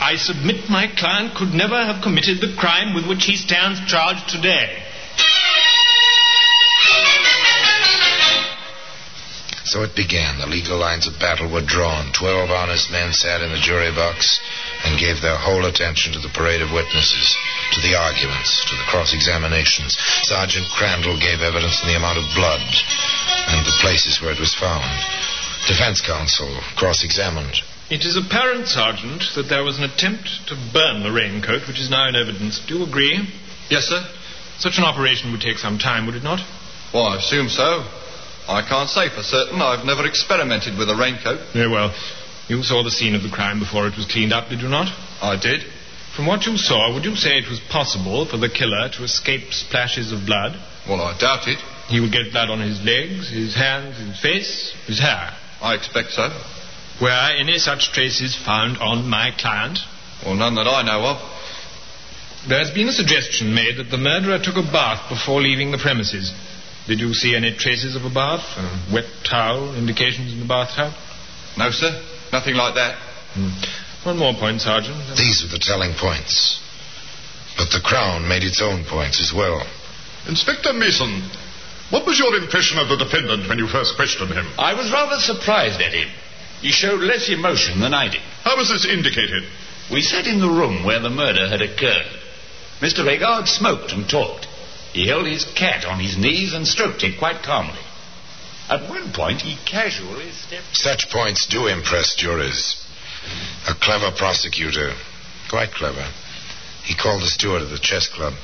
I 0.00 0.16
submit 0.16 0.68
my 0.68 0.88
client 0.88 1.34
could 1.34 1.54
never 1.54 1.76
have 1.76 2.02
committed 2.02 2.40
the 2.40 2.56
crime 2.58 2.94
with 2.94 3.06
which 3.06 3.24
he 3.24 3.36
stands 3.36 3.80
charged 3.86 4.28
today. 4.28 4.82
So 9.64 9.82
it 9.84 9.96
began. 9.96 10.38
The 10.38 10.46
legal 10.46 10.76
lines 10.76 11.06
of 11.06 11.18
battle 11.18 11.48
were 11.48 11.64
drawn. 11.64 12.12
Twelve 12.12 12.50
honest 12.50 12.90
men 12.90 13.12
sat 13.14 13.40
in 13.40 13.52
the 13.52 13.62
jury 13.62 13.90
box 13.90 14.40
and 14.84 15.00
gave 15.00 15.22
their 15.22 15.38
whole 15.38 15.64
attention 15.64 16.12
to 16.12 16.18
the 16.18 16.28
parade 16.28 16.60
of 16.60 16.72
witnesses, 16.72 17.36
to 17.72 17.80
the 17.80 17.96
arguments, 17.96 18.64
to 18.68 18.76
the 18.76 18.88
cross 18.88 19.12
examinations. 19.12 19.96
Sergeant 20.28 20.68
Crandall 20.76 21.18
gave 21.18 21.40
evidence 21.40 21.80
in 21.82 21.88
the 21.88 21.96
amount 21.96 22.20
of 22.20 22.28
blood 22.36 22.62
and 23.48 23.64
the 23.64 23.76
places 23.80 24.20
where 24.20 24.32
it 24.32 24.40
was 24.40 24.54
found. 24.54 24.86
Defense 25.66 26.00
counsel 26.00 26.52
cross 26.76 27.04
examined. 27.04 27.56
It 27.90 28.04
is 28.04 28.16
apparent, 28.16 28.68
Sergeant, 28.68 29.22
that 29.36 29.48
there 29.48 29.64
was 29.64 29.78
an 29.78 29.84
attempt 29.84 30.48
to 30.48 30.56
burn 30.72 31.02
the 31.02 31.12
raincoat, 31.12 31.68
which 31.68 31.80
is 31.80 31.90
now 31.90 32.08
in 32.08 32.16
evidence. 32.16 32.60
Do 32.64 32.78
you 32.78 32.84
agree? 32.84 33.20
Yes, 33.68 33.84
sir. 33.84 34.00
Such 34.58 34.78
an 34.78 34.84
operation 34.84 35.32
would 35.32 35.40
take 35.40 35.58
some 35.58 35.78
time, 35.78 36.06
would 36.06 36.14
it 36.14 36.22
not? 36.22 36.40
Well, 36.92 37.04
I 37.06 37.16
assume 37.18 37.48
so. 37.48 37.84
I 38.48 38.64
can't 38.66 38.88
say 38.88 39.08
for 39.08 39.22
certain. 39.22 39.60
I've 39.60 39.84
never 39.84 40.06
experimented 40.06 40.78
with 40.78 40.88
a 40.88 40.96
raincoat. 40.96 41.52
Very 41.52 41.68
well. 41.68 41.92
You 42.48 42.62
saw 42.62 42.82
the 42.82 42.90
scene 42.90 43.14
of 43.14 43.22
the 43.22 43.30
crime 43.30 43.60
before 43.60 43.86
it 43.86 43.96
was 43.96 44.06
cleaned 44.06 44.32
up, 44.32 44.48
did 44.48 44.60
you 44.60 44.68
not? 44.68 44.88
I 45.22 45.36
did. 45.40 45.62
From 46.16 46.26
what 46.26 46.44
you 46.44 46.58
saw, 46.58 46.92
would 46.92 47.04
you 47.04 47.16
say 47.16 47.38
it 47.38 47.48
was 47.48 47.60
possible 47.70 48.26
for 48.26 48.36
the 48.36 48.50
killer 48.50 48.90
to 48.96 49.04
escape 49.04 49.52
splashes 49.52 50.12
of 50.12 50.26
blood? 50.26 50.52
Well, 50.86 51.00
I 51.00 51.16
doubt 51.18 51.48
it. 51.48 51.58
He 51.88 52.00
would 52.00 52.12
get 52.12 52.32
blood 52.32 52.50
on 52.50 52.60
his 52.60 52.82
legs, 52.84 53.30
his 53.30 53.54
hands, 53.54 53.96
his 53.96 54.20
face, 54.20 54.74
his 54.86 55.00
hair. 55.00 55.32
I 55.62 55.74
expect 55.74 56.10
so. 56.10 56.28
Were 57.00 57.30
any 57.38 57.58
such 57.58 57.92
traces 57.92 58.36
found 58.36 58.76
on 58.78 59.08
my 59.08 59.30
client? 59.38 59.78
Well, 60.24 60.34
none 60.34 60.54
that 60.56 60.68
I 60.68 60.82
know 60.82 61.00
of. 61.06 62.48
There's 62.48 62.70
been 62.70 62.88
a 62.88 62.92
suggestion 62.92 63.54
made 63.54 63.78
that 63.78 63.90
the 63.90 63.98
murderer 63.98 64.38
took 64.38 64.56
a 64.56 64.62
bath 64.62 65.08
before 65.08 65.40
leaving 65.40 65.70
the 65.70 65.78
premises. 65.78 66.32
Did 66.86 66.98
you 67.00 67.14
see 67.14 67.34
any 67.34 67.56
traces 67.56 67.96
of 67.96 68.04
a 68.04 68.10
bath? 68.10 68.42
A 68.58 68.92
wet 68.92 69.06
towel, 69.24 69.74
indications 69.76 70.32
in 70.32 70.40
the 70.40 70.46
bathtub? 70.46 70.92
No, 71.56 71.70
sir. 71.70 71.90
Nothing 72.32 72.54
like 72.54 72.74
that. 72.74 72.98
Hmm. 73.34 73.54
One 74.04 74.18
more 74.18 74.34
point, 74.34 74.60
Sergeant. 74.60 75.16
These 75.16 75.42
were 75.42 75.50
the 75.56 75.62
telling 75.62 75.94
points. 75.94 76.60
But 77.56 77.70
the 77.70 77.80
Crown 77.80 78.26
made 78.26 78.42
its 78.42 78.60
own 78.60 78.84
points 78.84 79.20
as 79.20 79.32
well. 79.32 79.64
Inspector 80.26 80.72
Mason, 80.72 81.22
what 81.90 82.06
was 82.06 82.18
your 82.18 82.34
impression 82.34 82.78
of 82.78 82.88
the 82.88 82.96
defendant 82.96 83.48
when 83.48 83.58
you 83.58 83.68
first 83.68 83.94
questioned 83.96 84.32
him? 84.32 84.48
I 84.58 84.74
was 84.74 84.90
rather 84.90 85.20
surprised 85.20 85.80
at 85.80 85.92
him. 85.92 86.08
He 86.60 86.70
showed 86.70 87.00
less 87.00 87.28
emotion 87.28 87.80
than 87.80 87.94
I 87.94 88.08
did. 88.08 88.22
How 88.42 88.56
was 88.56 88.70
this 88.70 88.86
indicated? 88.86 89.44
We 89.90 90.00
sat 90.00 90.26
in 90.26 90.40
the 90.40 90.48
room 90.48 90.84
where 90.84 91.00
the 91.00 91.10
murder 91.10 91.48
had 91.48 91.60
occurred. 91.60 92.06
Mr. 92.80 93.06
Agard 93.06 93.46
smoked 93.46 93.92
and 93.92 94.08
talked. 94.08 94.46
He 94.92 95.06
held 95.06 95.26
his 95.26 95.44
cat 95.44 95.84
on 95.84 96.00
his 96.00 96.16
knees 96.16 96.54
and 96.54 96.66
stroked 96.66 97.04
it 97.04 97.18
quite 97.18 97.42
calmly. 97.42 97.78
At 98.68 98.88
one 98.88 99.12
point, 99.12 99.42
he 99.42 99.56
casually 99.64 100.30
stepped. 100.32 100.76
Such 100.76 101.10
points 101.10 101.46
do 101.46 101.66
impress 101.66 102.14
jurors. 102.14 102.81
A 103.68 103.74
clever 103.74 104.10
prosecutor. 104.16 104.94
Quite 105.48 105.72
clever. 105.72 106.06
He 106.84 106.94
called 106.94 107.22
the 107.22 107.26
steward 107.26 107.62
of 107.62 107.70
the 107.70 107.78
chess 107.78 108.08
club. 108.08 108.34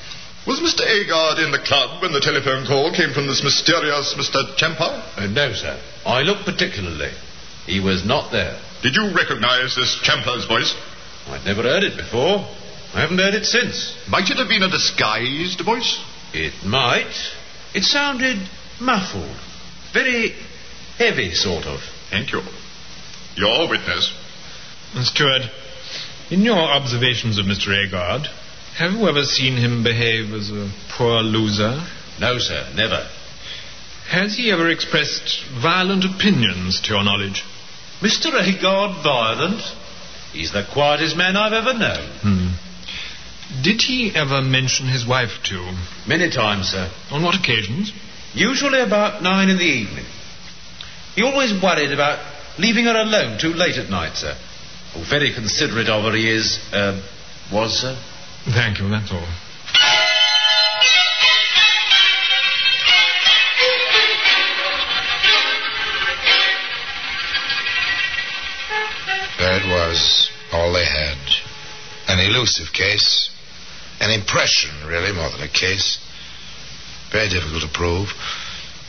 Was 0.46 0.60
Mr. 0.60 0.80
Agard 0.86 1.44
in 1.44 1.50
the 1.50 1.58
club 1.58 2.00
when 2.00 2.12
the 2.12 2.20
telephone 2.20 2.66
call 2.66 2.92
came 2.94 3.12
from 3.12 3.26
this 3.26 3.42
mysterious 3.42 4.14
Mr. 4.14 4.56
Chamfer? 4.56 5.02
Uh, 5.18 5.26
no, 5.26 5.52
sir. 5.52 5.78
I 6.06 6.22
looked 6.22 6.44
particularly. 6.44 7.10
He 7.66 7.80
was 7.80 8.04
not 8.04 8.32
there. 8.32 8.58
Did 8.82 8.94
you 8.94 9.12
recognize 9.14 9.74
this 9.74 9.98
Chamfer's 10.02 10.46
voice? 10.46 10.74
I'd 11.26 11.44
never 11.44 11.62
heard 11.62 11.84
it 11.84 11.96
before. 11.96 12.48
I 12.94 13.00
haven't 13.02 13.18
heard 13.18 13.34
it 13.34 13.44
since. 13.44 13.94
Might 14.08 14.30
it 14.30 14.38
have 14.38 14.48
been 14.48 14.62
a 14.62 14.70
disguised 14.70 15.60
voice? 15.60 16.00
It 16.32 16.64
might. 16.64 17.12
It 17.74 17.82
sounded 17.82 18.38
muffled. 18.80 19.36
Very 19.92 20.30
heavy, 20.96 21.34
sort 21.34 21.66
of. 21.66 21.80
Thank 22.10 22.32
you. 22.32 22.40
Your 23.36 23.68
witness. 23.68 24.12
Steward, 24.96 25.42
in 26.30 26.42
your 26.42 26.58
observations 26.58 27.38
of 27.38 27.46
Mr. 27.46 27.68
Agard, 27.68 28.26
have 28.76 28.92
you 28.92 29.08
ever 29.08 29.22
seen 29.22 29.56
him 29.56 29.82
behave 29.82 30.32
as 30.32 30.50
a 30.50 30.70
poor 30.90 31.20
loser? 31.20 31.86
No, 32.20 32.38
sir, 32.38 32.68
never. 32.74 33.08
Has 34.08 34.36
he 34.36 34.50
ever 34.50 34.70
expressed 34.70 35.44
violent 35.62 36.04
opinions 36.04 36.80
to 36.82 36.94
your 36.94 37.04
knowledge? 37.04 37.44
Mr. 38.00 38.32
Agard 38.32 39.02
violent? 39.02 39.60
He's 40.32 40.52
the 40.52 40.66
quietest 40.72 41.16
man 41.16 41.36
I've 41.36 41.52
ever 41.52 41.78
known. 41.78 42.08
Hmm. 42.22 43.62
Did 43.62 43.82
he 43.82 44.12
ever 44.14 44.42
mention 44.42 44.88
his 44.88 45.06
wife 45.06 45.42
to 45.44 45.54
you? 45.54 45.76
Many 46.06 46.30
times, 46.30 46.68
sir. 46.68 46.90
On 47.10 47.22
what 47.22 47.34
occasions? 47.34 47.92
Usually 48.34 48.80
about 48.80 49.22
nine 49.22 49.48
in 49.48 49.58
the 49.58 49.64
evening. 49.64 50.04
He 51.14 51.22
always 51.22 51.52
worried 51.62 51.92
about 51.92 52.18
leaving 52.58 52.84
her 52.84 52.96
alone 52.96 53.38
too 53.38 53.52
late 53.52 53.76
at 53.76 53.90
night, 53.90 54.16
sir. 54.16 54.36
Very 55.04 55.32
considerate 55.32 55.88
of 55.88 56.04
her 56.04 56.16
he 56.16 56.30
is, 56.30 56.58
uh, 56.72 57.00
was, 57.52 57.80
sir. 57.80 57.96
Thank 58.44 58.78
you, 58.78 58.88
that's 58.88 59.12
all. 59.12 59.26
There 69.38 69.56
it 69.56 69.66
was, 69.68 70.30
all 70.52 70.72
they 70.72 70.84
had. 70.84 71.18
An 72.08 72.18
elusive 72.18 72.72
case. 72.72 73.30
An 74.00 74.10
impression, 74.10 74.70
really, 74.86 75.12
more 75.12 75.30
than 75.30 75.42
a 75.42 75.48
case. 75.48 75.98
Very 77.12 77.28
difficult 77.28 77.62
to 77.62 77.68
prove, 77.68 78.08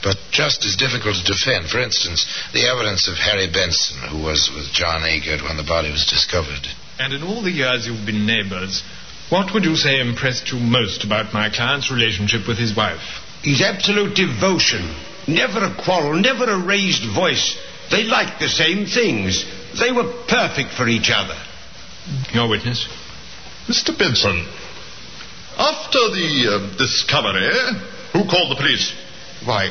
but 0.03 0.17
just 0.31 0.65
as 0.65 0.75
difficult 0.75 1.15
to 1.17 1.33
defend. 1.33 1.69
For 1.69 1.79
instance, 1.79 2.25
the 2.53 2.67
evidence 2.67 3.07
of 3.07 3.15
Harry 3.15 3.51
Benson, 3.51 3.97
who 4.09 4.23
was 4.23 4.49
with 4.53 4.71
John 4.71 5.01
Agard 5.01 5.43
when 5.43 5.57
the 5.57 5.67
body 5.67 5.91
was 5.91 6.05
discovered. 6.05 6.67
And 6.99 7.13
in 7.13 7.23
all 7.23 7.41
the 7.41 7.51
years 7.51 7.87
you've 7.87 8.05
been 8.05 8.25
neighbors, 8.25 8.83
what 9.29 9.53
would 9.53 9.63
you 9.63 9.75
say 9.75 9.99
impressed 9.99 10.51
you 10.51 10.59
most 10.59 11.03
about 11.03 11.33
my 11.33 11.49
client's 11.49 11.91
relationship 11.91 12.47
with 12.47 12.57
his 12.57 12.75
wife? 12.75 13.01
His 13.43 13.61
absolute 13.61 14.15
devotion. 14.15 14.95
Never 15.27 15.63
a 15.63 15.75
quarrel, 15.75 16.19
never 16.19 16.45
a 16.45 16.65
raised 16.65 17.05
voice. 17.13 17.57
They 17.91 18.03
liked 18.03 18.39
the 18.39 18.49
same 18.49 18.85
things. 18.85 19.45
They 19.79 19.91
were 19.91 20.25
perfect 20.27 20.73
for 20.73 20.87
each 20.87 21.11
other. 21.13 21.37
Your 22.33 22.49
witness? 22.49 22.87
Mr. 23.67 23.95
Benson, 23.95 24.47
after 25.57 25.99
the 26.09 26.47
uh, 26.49 26.77
discovery, 26.77 27.51
who 28.13 28.25
called 28.25 28.49
the 28.49 28.55
police? 28.55 28.93
Why, 29.45 29.69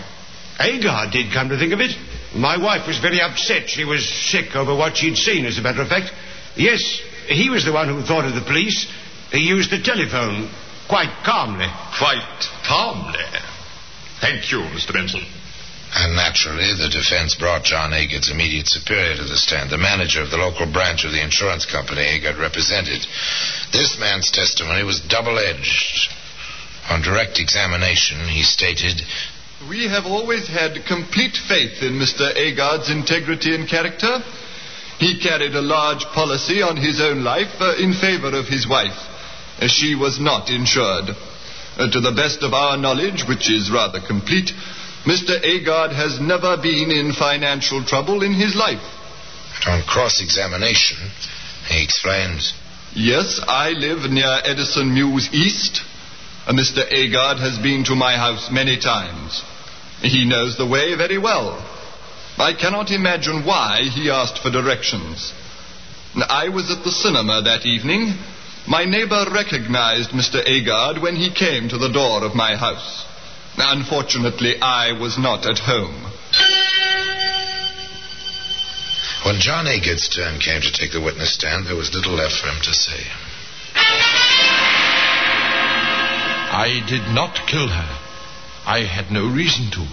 Agard 0.59 1.12
did 1.12 1.33
come 1.33 1.49
to 1.51 1.59
think 1.59 1.73
of 1.73 1.81
it. 1.81 1.97
My 2.35 2.57
wife 2.57 2.87
was 2.87 2.99
very 2.99 3.21
upset. 3.21 3.71
She 3.71 3.85
was 3.85 4.09
sick 4.09 4.55
over 4.57 4.75
what 4.75 4.97
she'd 4.97 5.16
seen, 5.16 5.47
as 5.47 5.59
a 5.59 5.62
matter 5.62 5.83
of 5.83 5.88
fact. 5.88 6.12
Yes, 6.57 7.01
he 7.27 7.49
was 7.49 7.64
the 7.64 7.73
one 7.73 7.88
who 7.88 8.03
thought 8.03 8.25
of 8.25 8.35
the 8.35 8.40
police. 8.40 8.87
He 9.31 9.40
used 9.40 9.71
the 9.71 9.81
telephone 9.81 10.51
quite 10.88 11.12
calmly. 11.25 11.68
Quite 11.97 12.49
calmly. 12.66 13.25
Thank 14.21 14.51
you, 14.51 14.59
Mr. 14.75 14.92
Benson. 14.92 15.23
And 15.94 16.16
naturally, 16.16 16.75
the 16.75 16.90
defense 16.90 17.35
brought 17.35 17.64
John 17.64 17.92
Agard's 17.92 18.31
immediate 18.31 18.68
superior 18.68 19.16
to 19.16 19.25
the 19.25 19.38
stand, 19.38 19.71
the 19.71 19.79
manager 19.79 20.21
of 20.21 20.31
the 20.31 20.37
local 20.37 20.71
branch 20.71 21.05
of 21.05 21.12
the 21.12 21.23
insurance 21.23 21.64
company 21.64 22.03
Agard 22.03 22.38
represented. 22.38 23.07
This 23.73 23.97
man's 23.99 24.31
testimony 24.31 24.83
was 24.85 25.01
double 25.01 25.38
edged. 25.38 26.12
On 26.90 27.01
direct 27.01 27.38
examination, 27.38 28.29
he 28.29 28.42
stated 28.42 29.01
We 29.66 29.88
have 29.88 30.07
always 30.07 30.47
had 30.47 30.87
complete 30.87 31.37
faith 31.37 31.83
in 31.83 31.99
Mr. 31.99 32.31
Agard's 32.31 32.90
integrity 32.90 33.55
and 33.55 33.68
character. 33.68 34.23
He 34.99 35.18
carried 35.18 35.55
a 35.55 35.61
large 35.61 36.05
policy 36.14 36.62
on 36.62 36.77
his 36.77 37.01
own 37.01 37.25
life 37.25 37.51
uh, 37.59 37.75
in 37.77 37.92
favor 37.92 38.38
of 38.38 38.47
his 38.47 38.68
wife. 38.68 38.94
Uh, 39.59 39.66
she 39.66 39.97
was 39.97 40.21
not 40.21 40.49
insured. 40.49 41.11
Uh, 41.11 41.90
to 41.90 42.01
the 42.01 42.14
best 42.14 42.42
of 42.42 42.55
our 42.55 42.77
knowledge, 42.77 43.25
which 43.27 43.51
is 43.51 43.71
rather 43.71 44.01
complete, 44.01 44.53
Mr. 45.05 45.35
Agard 45.42 45.90
has 45.90 46.21
never 46.21 46.57
been 46.57 46.90
in 46.92 47.12
financial 47.12 47.85
trouble 47.85 48.23
in 48.23 48.35
his 48.35 48.55
life. 48.55 48.83
But 49.59 49.73
on 49.73 49.83
cross 49.83 50.23
examination, 50.23 50.99
he 51.66 51.83
explains 51.83 52.55
Yes, 52.94 53.40
I 53.47 53.71
live 53.71 54.11
near 54.11 54.40
Edison 54.44 54.94
Mews 54.94 55.29
East. 55.33 55.83
Mr. 56.48 56.80
Agard 56.90 57.38
has 57.38 57.58
been 57.58 57.84
to 57.84 57.94
my 57.94 58.16
house 58.16 58.48
many 58.50 58.78
times. 58.78 59.42
He 60.00 60.24
knows 60.24 60.56
the 60.56 60.66
way 60.66 60.94
very 60.96 61.18
well. 61.18 61.58
I 62.38 62.54
cannot 62.54 62.90
imagine 62.90 63.44
why 63.44 63.82
he 63.82 64.11
asked 64.11 64.38
for 64.38 64.50
directions. 64.50 65.32
I 66.16 66.48
was 66.48 66.70
at 66.70 66.84
the 66.84 66.90
cinema 66.90 67.42
that 67.42 67.66
evening. 67.66 68.14
My 68.66 68.84
neighbor 68.84 69.26
recognized 69.32 70.11
Mr. 70.11 70.42
Agard 70.46 71.02
when 71.02 71.16
he 71.16 71.30
came 71.34 71.68
to 71.68 71.78
the 71.78 71.92
door 71.92 72.24
of 72.24 72.34
my 72.34 72.56
house. 72.56 73.04
Unfortunately, 73.58 74.56
I 74.61 74.92
was 74.92 75.18
not 75.18 75.44
at 75.46 75.58
home. 75.58 76.12
When 79.26 79.40
John 79.40 79.66
Agard's 79.66 80.08
turn 80.08 80.38
came 80.38 80.62
to 80.62 80.72
take 80.72 80.92
the 80.92 81.00
witness 81.00 81.34
stand, 81.34 81.66
there 81.66 81.76
was 81.76 81.92
little 81.92 82.14
left 82.14 82.37
for 82.37 82.48
him 82.48 82.62
to 82.62 82.72
say. 82.72 83.02
I 86.59 86.85
did 86.88 87.14
not 87.14 87.47
kill 87.47 87.68
her. 87.68 87.99
I 88.66 88.81
had 88.81 89.12
no 89.12 89.29
reason 89.29 89.71
to. 89.71 89.87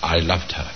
I 0.00 0.18
loved 0.18 0.52
her. 0.52 0.70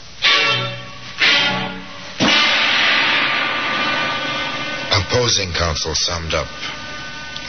Opposing 4.91 5.53
counsel 5.53 5.95
summed 5.95 6.35
up. 6.35 6.49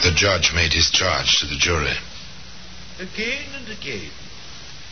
The 0.04 0.12
judge 0.14 0.52
made 0.54 0.72
his 0.72 0.92
charge 0.92 1.40
to 1.40 1.46
the 1.46 1.56
jury. 1.58 1.96
Again 3.00 3.46
and 3.56 3.68
again, 3.76 4.12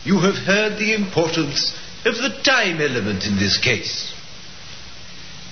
you 0.03 0.19
have 0.19 0.35
heard 0.35 0.77
the 0.77 0.95
importance 0.95 1.73
of 2.03 2.15
the 2.17 2.41
time 2.43 2.81
element 2.81 3.25
in 3.25 3.37
this 3.37 3.57
case. 3.57 4.13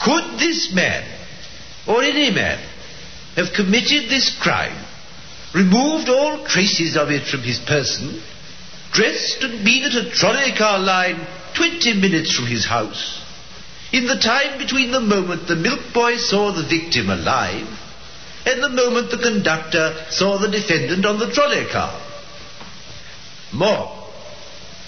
Could 0.03 0.39
this 0.39 0.73
man, 0.73 1.07
or 1.87 2.03
any 2.03 2.31
man, 2.31 2.59
have 3.37 3.53
committed 3.55 4.09
this 4.09 4.37
crime, 4.41 4.85
removed 5.55 6.09
all 6.09 6.45
traces 6.45 6.97
of 6.97 7.09
it 7.09 7.25
from 7.25 7.41
his 7.41 7.59
person, 7.59 8.21
dressed 8.91 9.41
and 9.41 9.63
been 9.63 9.83
at 9.83 9.95
a 9.95 10.11
trolley 10.11 10.51
car 10.57 10.77
line 10.79 11.25
20 11.55 12.01
minutes 12.01 12.35
from 12.35 12.45
his 12.45 12.65
house, 12.65 13.23
in 13.93 14.05
the 14.05 14.19
time 14.19 14.57
between 14.57 14.91
the 14.91 14.99
moment 14.99 15.47
the 15.47 15.55
milk 15.55 15.79
boy 15.93 16.17
saw 16.17 16.51
the 16.51 16.67
victim 16.67 17.09
alive 17.09 17.67
and 18.45 18.61
the 18.61 18.69
moment 18.69 19.09
the 19.09 19.17
conductor 19.17 19.95
saw 20.09 20.37
the 20.37 20.51
defendant 20.51 21.05
on 21.05 21.17
the 21.19 21.31
trolley 21.31 21.65
car. 21.71 21.99
More, 23.53 24.09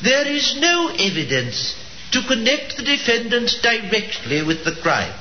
there 0.03 0.27
is 0.27 0.57
no 0.59 0.89
evidence 0.89 1.75
to 2.11 2.21
connect 2.27 2.75
the 2.75 2.83
defendant 2.83 3.51
directly 3.63 4.43
with 4.43 4.65
the 4.65 4.75
crime. 4.81 5.17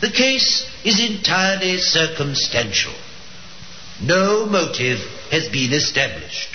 The 0.00 0.10
case 0.10 0.70
is 0.84 1.00
entirely 1.00 1.78
circumstantial. 1.78 2.94
No 4.00 4.44
motive 4.46 5.00
has 5.30 5.48
been 5.48 5.72
established. 5.72 6.50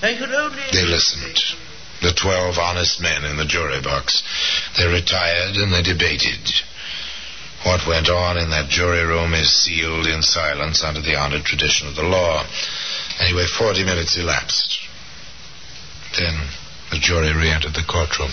I 0.00 0.14
can 0.14 0.32
only. 0.32 0.62
They 0.72 0.84
listened. 0.84 1.38
The 2.00 2.12
twelve 2.12 2.58
honest 2.58 3.00
men 3.00 3.24
in 3.24 3.36
the 3.36 3.44
jury 3.44 3.80
box. 3.80 4.22
They 4.76 4.86
retired 4.86 5.56
and 5.56 5.72
they 5.72 5.82
debated. 5.82 6.50
What 7.64 7.86
went 7.86 8.08
on 8.08 8.38
in 8.38 8.50
that 8.50 8.70
jury 8.70 9.04
room 9.04 9.34
is 9.34 9.52
sealed 9.52 10.06
in 10.06 10.22
silence 10.22 10.82
under 10.82 11.00
the 11.00 11.14
honored 11.14 11.44
tradition 11.44 11.86
of 11.86 11.94
the 11.94 12.02
law. 12.02 12.44
Anyway, 13.20 13.46
40 13.46 13.84
minutes 13.84 14.16
elapsed. 14.16 14.80
Then 16.18 16.34
the 16.90 16.98
jury 16.98 17.32
re 17.32 17.50
entered 17.50 17.74
the 17.74 17.84
courtroom. 17.86 18.30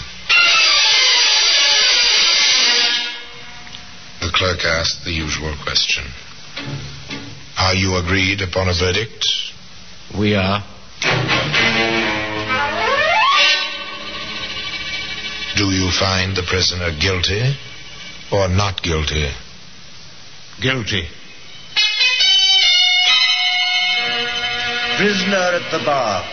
The 4.21 4.31
clerk 4.33 4.65
asked 4.65 5.05
the 5.05 5.11
usual 5.11 5.55
question 5.63 6.05
Are 7.59 7.75
you 7.75 7.97
agreed 7.97 8.41
upon 8.41 8.69
a 8.69 8.73
verdict? 8.73 9.25
We 10.17 10.33
are. 10.33 10.63
Do 15.57 15.65
you 15.65 15.91
find 15.91 16.37
the 16.37 16.43
prisoner 16.47 16.91
guilty 16.97 17.53
or 18.31 18.47
not 18.47 18.81
guilty? 18.81 19.29
Guilty. 20.61 21.03
Prisoner 24.97 25.59
at 25.59 25.69
the 25.69 25.83
bar. 25.83 26.23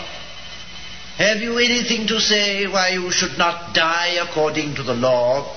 Have 1.18 1.38
you 1.38 1.58
anything 1.58 2.06
to 2.06 2.20
say 2.20 2.68
why 2.68 2.90
you 2.90 3.10
should 3.10 3.36
not 3.36 3.74
die 3.74 4.18
according 4.22 4.76
to 4.76 4.84
the 4.84 4.94
law? 4.94 5.56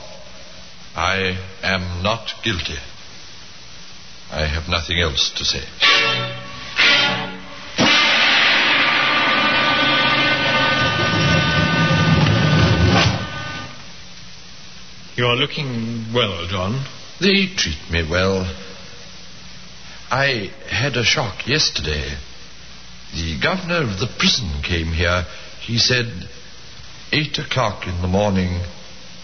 I 0.95 1.37
am 1.61 2.01
not 2.01 2.33
guilty. 2.43 2.79
I 4.31 4.45
have 4.45 4.69
nothing 4.69 4.99
else 4.99 5.31
to 5.37 5.43
say. 5.43 5.63
You 15.15 15.25
are 15.25 15.35
looking 15.35 16.13
well, 16.13 16.47
John. 16.47 16.85
They 17.19 17.47
treat 17.57 17.79
me 17.91 18.07
well. 18.09 18.45
I 20.11 20.51
had 20.69 20.95
a 20.95 21.03
shock 21.03 21.47
yesterday. 21.47 22.15
The 23.13 23.39
governor 23.41 23.81
of 23.81 23.99
the 23.99 24.07
prison 24.17 24.61
came 24.63 24.93
here. 24.93 25.25
He 25.61 25.77
said, 25.79 26.05
eight 27.11 27.37
o'clock 27.39 27.87
in 27.87 28.01
the 28.01 28.07
morning, 28.07 28.61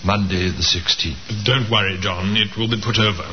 Monday 0.04 0.50
the 0.50 0.66
16th. 0.66 1.46
Don't 1.46 1.70
worry, 1.70 1.98
John. 2.02 2.36
It 2.36 2.58
will 2.58 2.70
be 2.70 2.82
put 2.84 2.98
over. 3.00 3.32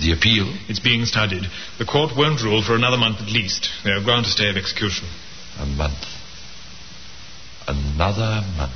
The 0.00 0.12
appeal? 0.12 0.52
It's 0.68 0.80
being 0.80 1.04
studied. 1.04 1.44
The 1.78 1.84
court 1.84 2.16
won't 2.16 2.42
rule 2.42 2.62
for 2.62 2.74
another 2.74 2.96
month 2.96 3.20
at 3.20 3.30
least. 3.30 3.68
They'll 3.84 4.02
grant 4.02 4.26
a 4.26 4.30
stay 4.30 4.48
of 4.48 4.56
execution. 4.56 5.08
A 5.58 5.66
month. 5.66 6.06
Another 7.68 8.42
month. 8.56 8.72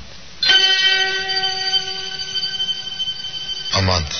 A 3.75 3.81
month. 3.81 4.13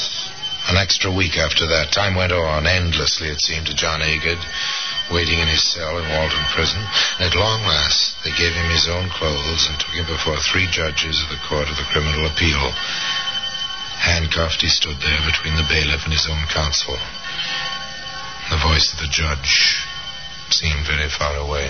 An 0.68 0.76
extra 0.76 1.14
week 1.14 1.38
after 1.38 1.66
that. 1.68 1.94
Time 1.94 2.16
went 2.16 2.34
on 2.34 2.68
endlessly, 2.68 3.30
it 3.30 3.40
seemed, 3.40 3.68
to 3.68 3.76
John 3.76 4.02
Agard, 4.02 4.44
waiting 5.10 5.40
in 5.40 5.48
his 5.48 5.64
cell 5.64 5.96
in 5.98 6.04
Walton 6.12 6.44
Prison. 6.52 6.84
And 7.18 7.32
at 7.32 7.40
long 7.40 7.64
last, 7.64 8.20
they 8.28 8.36
gave 8.36 8.52
him 8.52 8.68
his 8.70 8.90
own 8.92 9.08
clothes 9.08 9.70
and 9.72 9.80
took 9.80 9.96
him 9.96 10.06
before 10.06 10.36
three 10.44 10.68
judges 10.68 11.24
of 11.24 11.32
the 11.32 11.40
Court 11.48 11.72
of 11.72 11.78
the 11.80 11.88
Criminal 11.88 12.28
Appeal. 12.28 12.76
Handcuffed, 14.08 14.62
he 14.62 14.70
stood 14.70 14.96
there 15.04 15.20
between 15.28 15.56
the 15.60 15.68
bailiff 15.68 16.06
and 16.06 16.14
his 16.14 16.28
own 16.32 16.40
counsel. 16.48 16.96
The 18.50 18.64
voice 18.64 18.94
of 18.94 19.00
the 19.04 19.12
judge 19.12 19.84
seemed 20.50 20.88
very 20.88 21.10
far 21.10 21.36
away. 21.36 21.68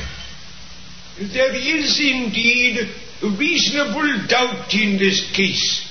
There 1.18 1.56
is 1.56 2.00
indeed 2.00 2.94
reasonable 3.24 4.28
doubt 4.28 4.72
in 4.76 5.00
this 5.00 5.26
case. 5.34 5.90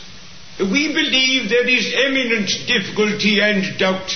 We 0.61 0.94
believe 0.94 1.50
there 1.50 1.68
is 1.68 1.92
eminent 2.06 2.48
difficulty 2.70 3.40
and 3.40 3.76
doubt. 3.76 4.09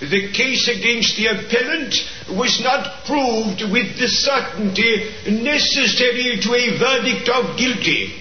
The 0.00 0.32
case 0.32 0.66
against 0.66 1.16
the 1.16 1.26
appellant 1.26 1.94
was 2.30 2.60
not 2.60 3.04
proved 3.06 3.62
with 3.70 3.96
the 3.96 4.08
certainty 4.08 5.06
necessary 5.30 6.40
to 6.42 6.50
a 6.50 6.78
verdict 6.78 7.28
of 7.28 7.56
guilty. 7.56 8.18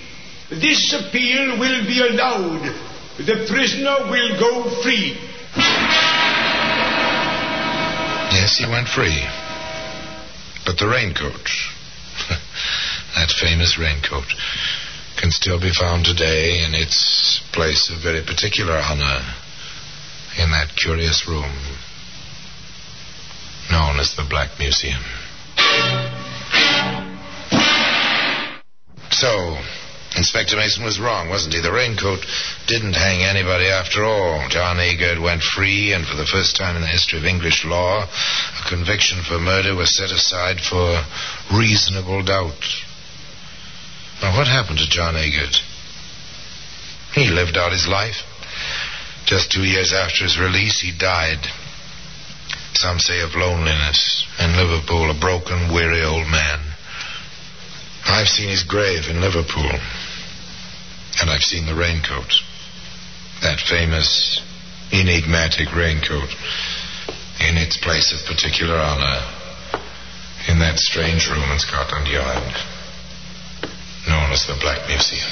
This 0.52 0.94
appeal 0.94 1.58
will 1.58 1.88
be 1.88 2.00
allowed. 2.00 2.90
The 3.20 3.46
prisoner 3.52 4.10
will 4.10 4.40
go 4.40 4.82
free. 4.82 5.18
Yes, 8.32 8.58
he 8.58 8.66
went 8.66 8.88
free. 8.88 9.28
But 10.66 10.78
the 10.78 10.88
raincoat, 10.88 11.50
that 13.16 13.32
famous 13.32 13.78
raincoat, 13.78 14.24
can 15.20 15.32
still 15.32 15.60
be 15.60 15.72
found 15.74 16.06
today 16.06 16.64
in 16.64 16.74
its 16.74 17.42
place 17.52 17.90
of 17.90 18.02
very 18.02 18.24
particular 18.24 18.78
honor 18.78 19.20
in 20.38 20.52
that 20.52 20.72
curious 20.78 21.28
room 21.28 21.52
known 23.70 24.00
as 24.00 24.16
the 24.16 24.24
Black 24.30 24.58
Museum. 24.60 25.04
So, 29.12 29.58
Inspector 30.20 30.54
Mason 30.54 30.84
was 30.84 31.00
wrong, 31.00 31.30
wasn't 31.30 31.54
he? 31.54 31.62
The 31.62 31.72
raincoat 31.72 32.20
didn't 32.68 33.00
hang 33.00 33.24
anybody 33.24 33.68
after 33.68 34.04
all. 34.04 34.50
John 34.50 34.76
Agard 34.76 35.24
went 35.24 35.42
free, 35.42 35.94
and 35.94 36.06
for 36.06 36.18
the 36.18 36.28
first 36.28 36.58
time 36.58 36.76
in 36.76 36.82
the 36.82 36.92
history 36.92 37.20
of 37.20 37.24
English 37.24 37.64
law, 37.64 38.04
a 38.04 38.70
conviction 38.70 39.24
for 39.24 39.40
murder 39.40 39.76
was 39.76 39.96
set 39.96 40.12
aside 40.12 40.60
for 40.60 41.06
reasonable 41.56 42.22
doubt. 42.22 42.60
Now, 44.22 44.36
what 44.36 44.48
happened 44.48 44.80
to 44.80 44.90
John 44.90 45.16
Agard? 45.16 45.56
He 47.16 47.30
lived 47.32 47.56
out 47.56 47.72
his 47.72 47.88
life. 47.88 48.20
Just 49.26 49.54
two 49.54 49.64
years 49.64 49.94
after 49.94 50.26
his 50.26 50.38
release, 50.38 50.82
he 50.82 50.92
died. 50.92 51.40
Some 52.74 53.00
say 53.00 53.22
of 53.22 53.36
loneliness 53.36 54.28
in 54.38 54.52
Liverpool, 54.58 55.12
a 55.12 55.18
broken, 55.18 55.74
weary 55.74 56.04
old 56.04 56.28
man. 56.28 56.60
I've 58.04 58.28
seen 58.28 58.50
his 58.50 58.64
grave 58.64 59.08
in 59.08 59.22
Liverpool. 59.22 59.80
And 61.22 61.30
I've 61.30 61.44
seen 61.44 61.66
the 61.66 61.76
raincoat. 61.76 62.34
That 63.42 63.60
famous, 63.60 64.42
enigmatic 64.92 65.74
raincoat 65.76 66.30
in 67.40 67.58
its 67.58 67.78
place 67.78 68.12
of 68.12 68.26
particular 68.28 68.76
honor 68.76 69.20
in 70.48 70.60
that 70.60 70.80
strange 70.80 71.30
room 71.30 71.52
in 71.52 71.60
Scotland 71.60 72.08
Yard 72.08 72.56
known 74.08 74.32
as 74.32 74.48
the 74.48 74.58
Black 74.60 74.88
Museum. 74.88 75.30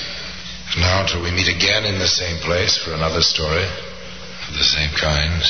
And 0.74 0.82
now, 0.82 1.06
till 1.06 1.24
we 1.24 1.32
meet 1.32 1.48
again 1.48 1.86
in 1.86 1.98
the 1.98 2.08
same 2.08 2.38
place 2.40 2.78
for 2.78 2.94
another 2.94 3.22
story 3.22 3.66
of 3.66 4.54
the 4.54 4.64
same 4.64 4.92
kind, 4.94 5.42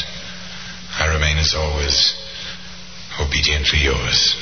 I 1.00 1.12
remain 1.14 1.38
as 1.38 1.54
always 1.54 2.16
obediently 3.20 3.80
yours. 3.80 4.36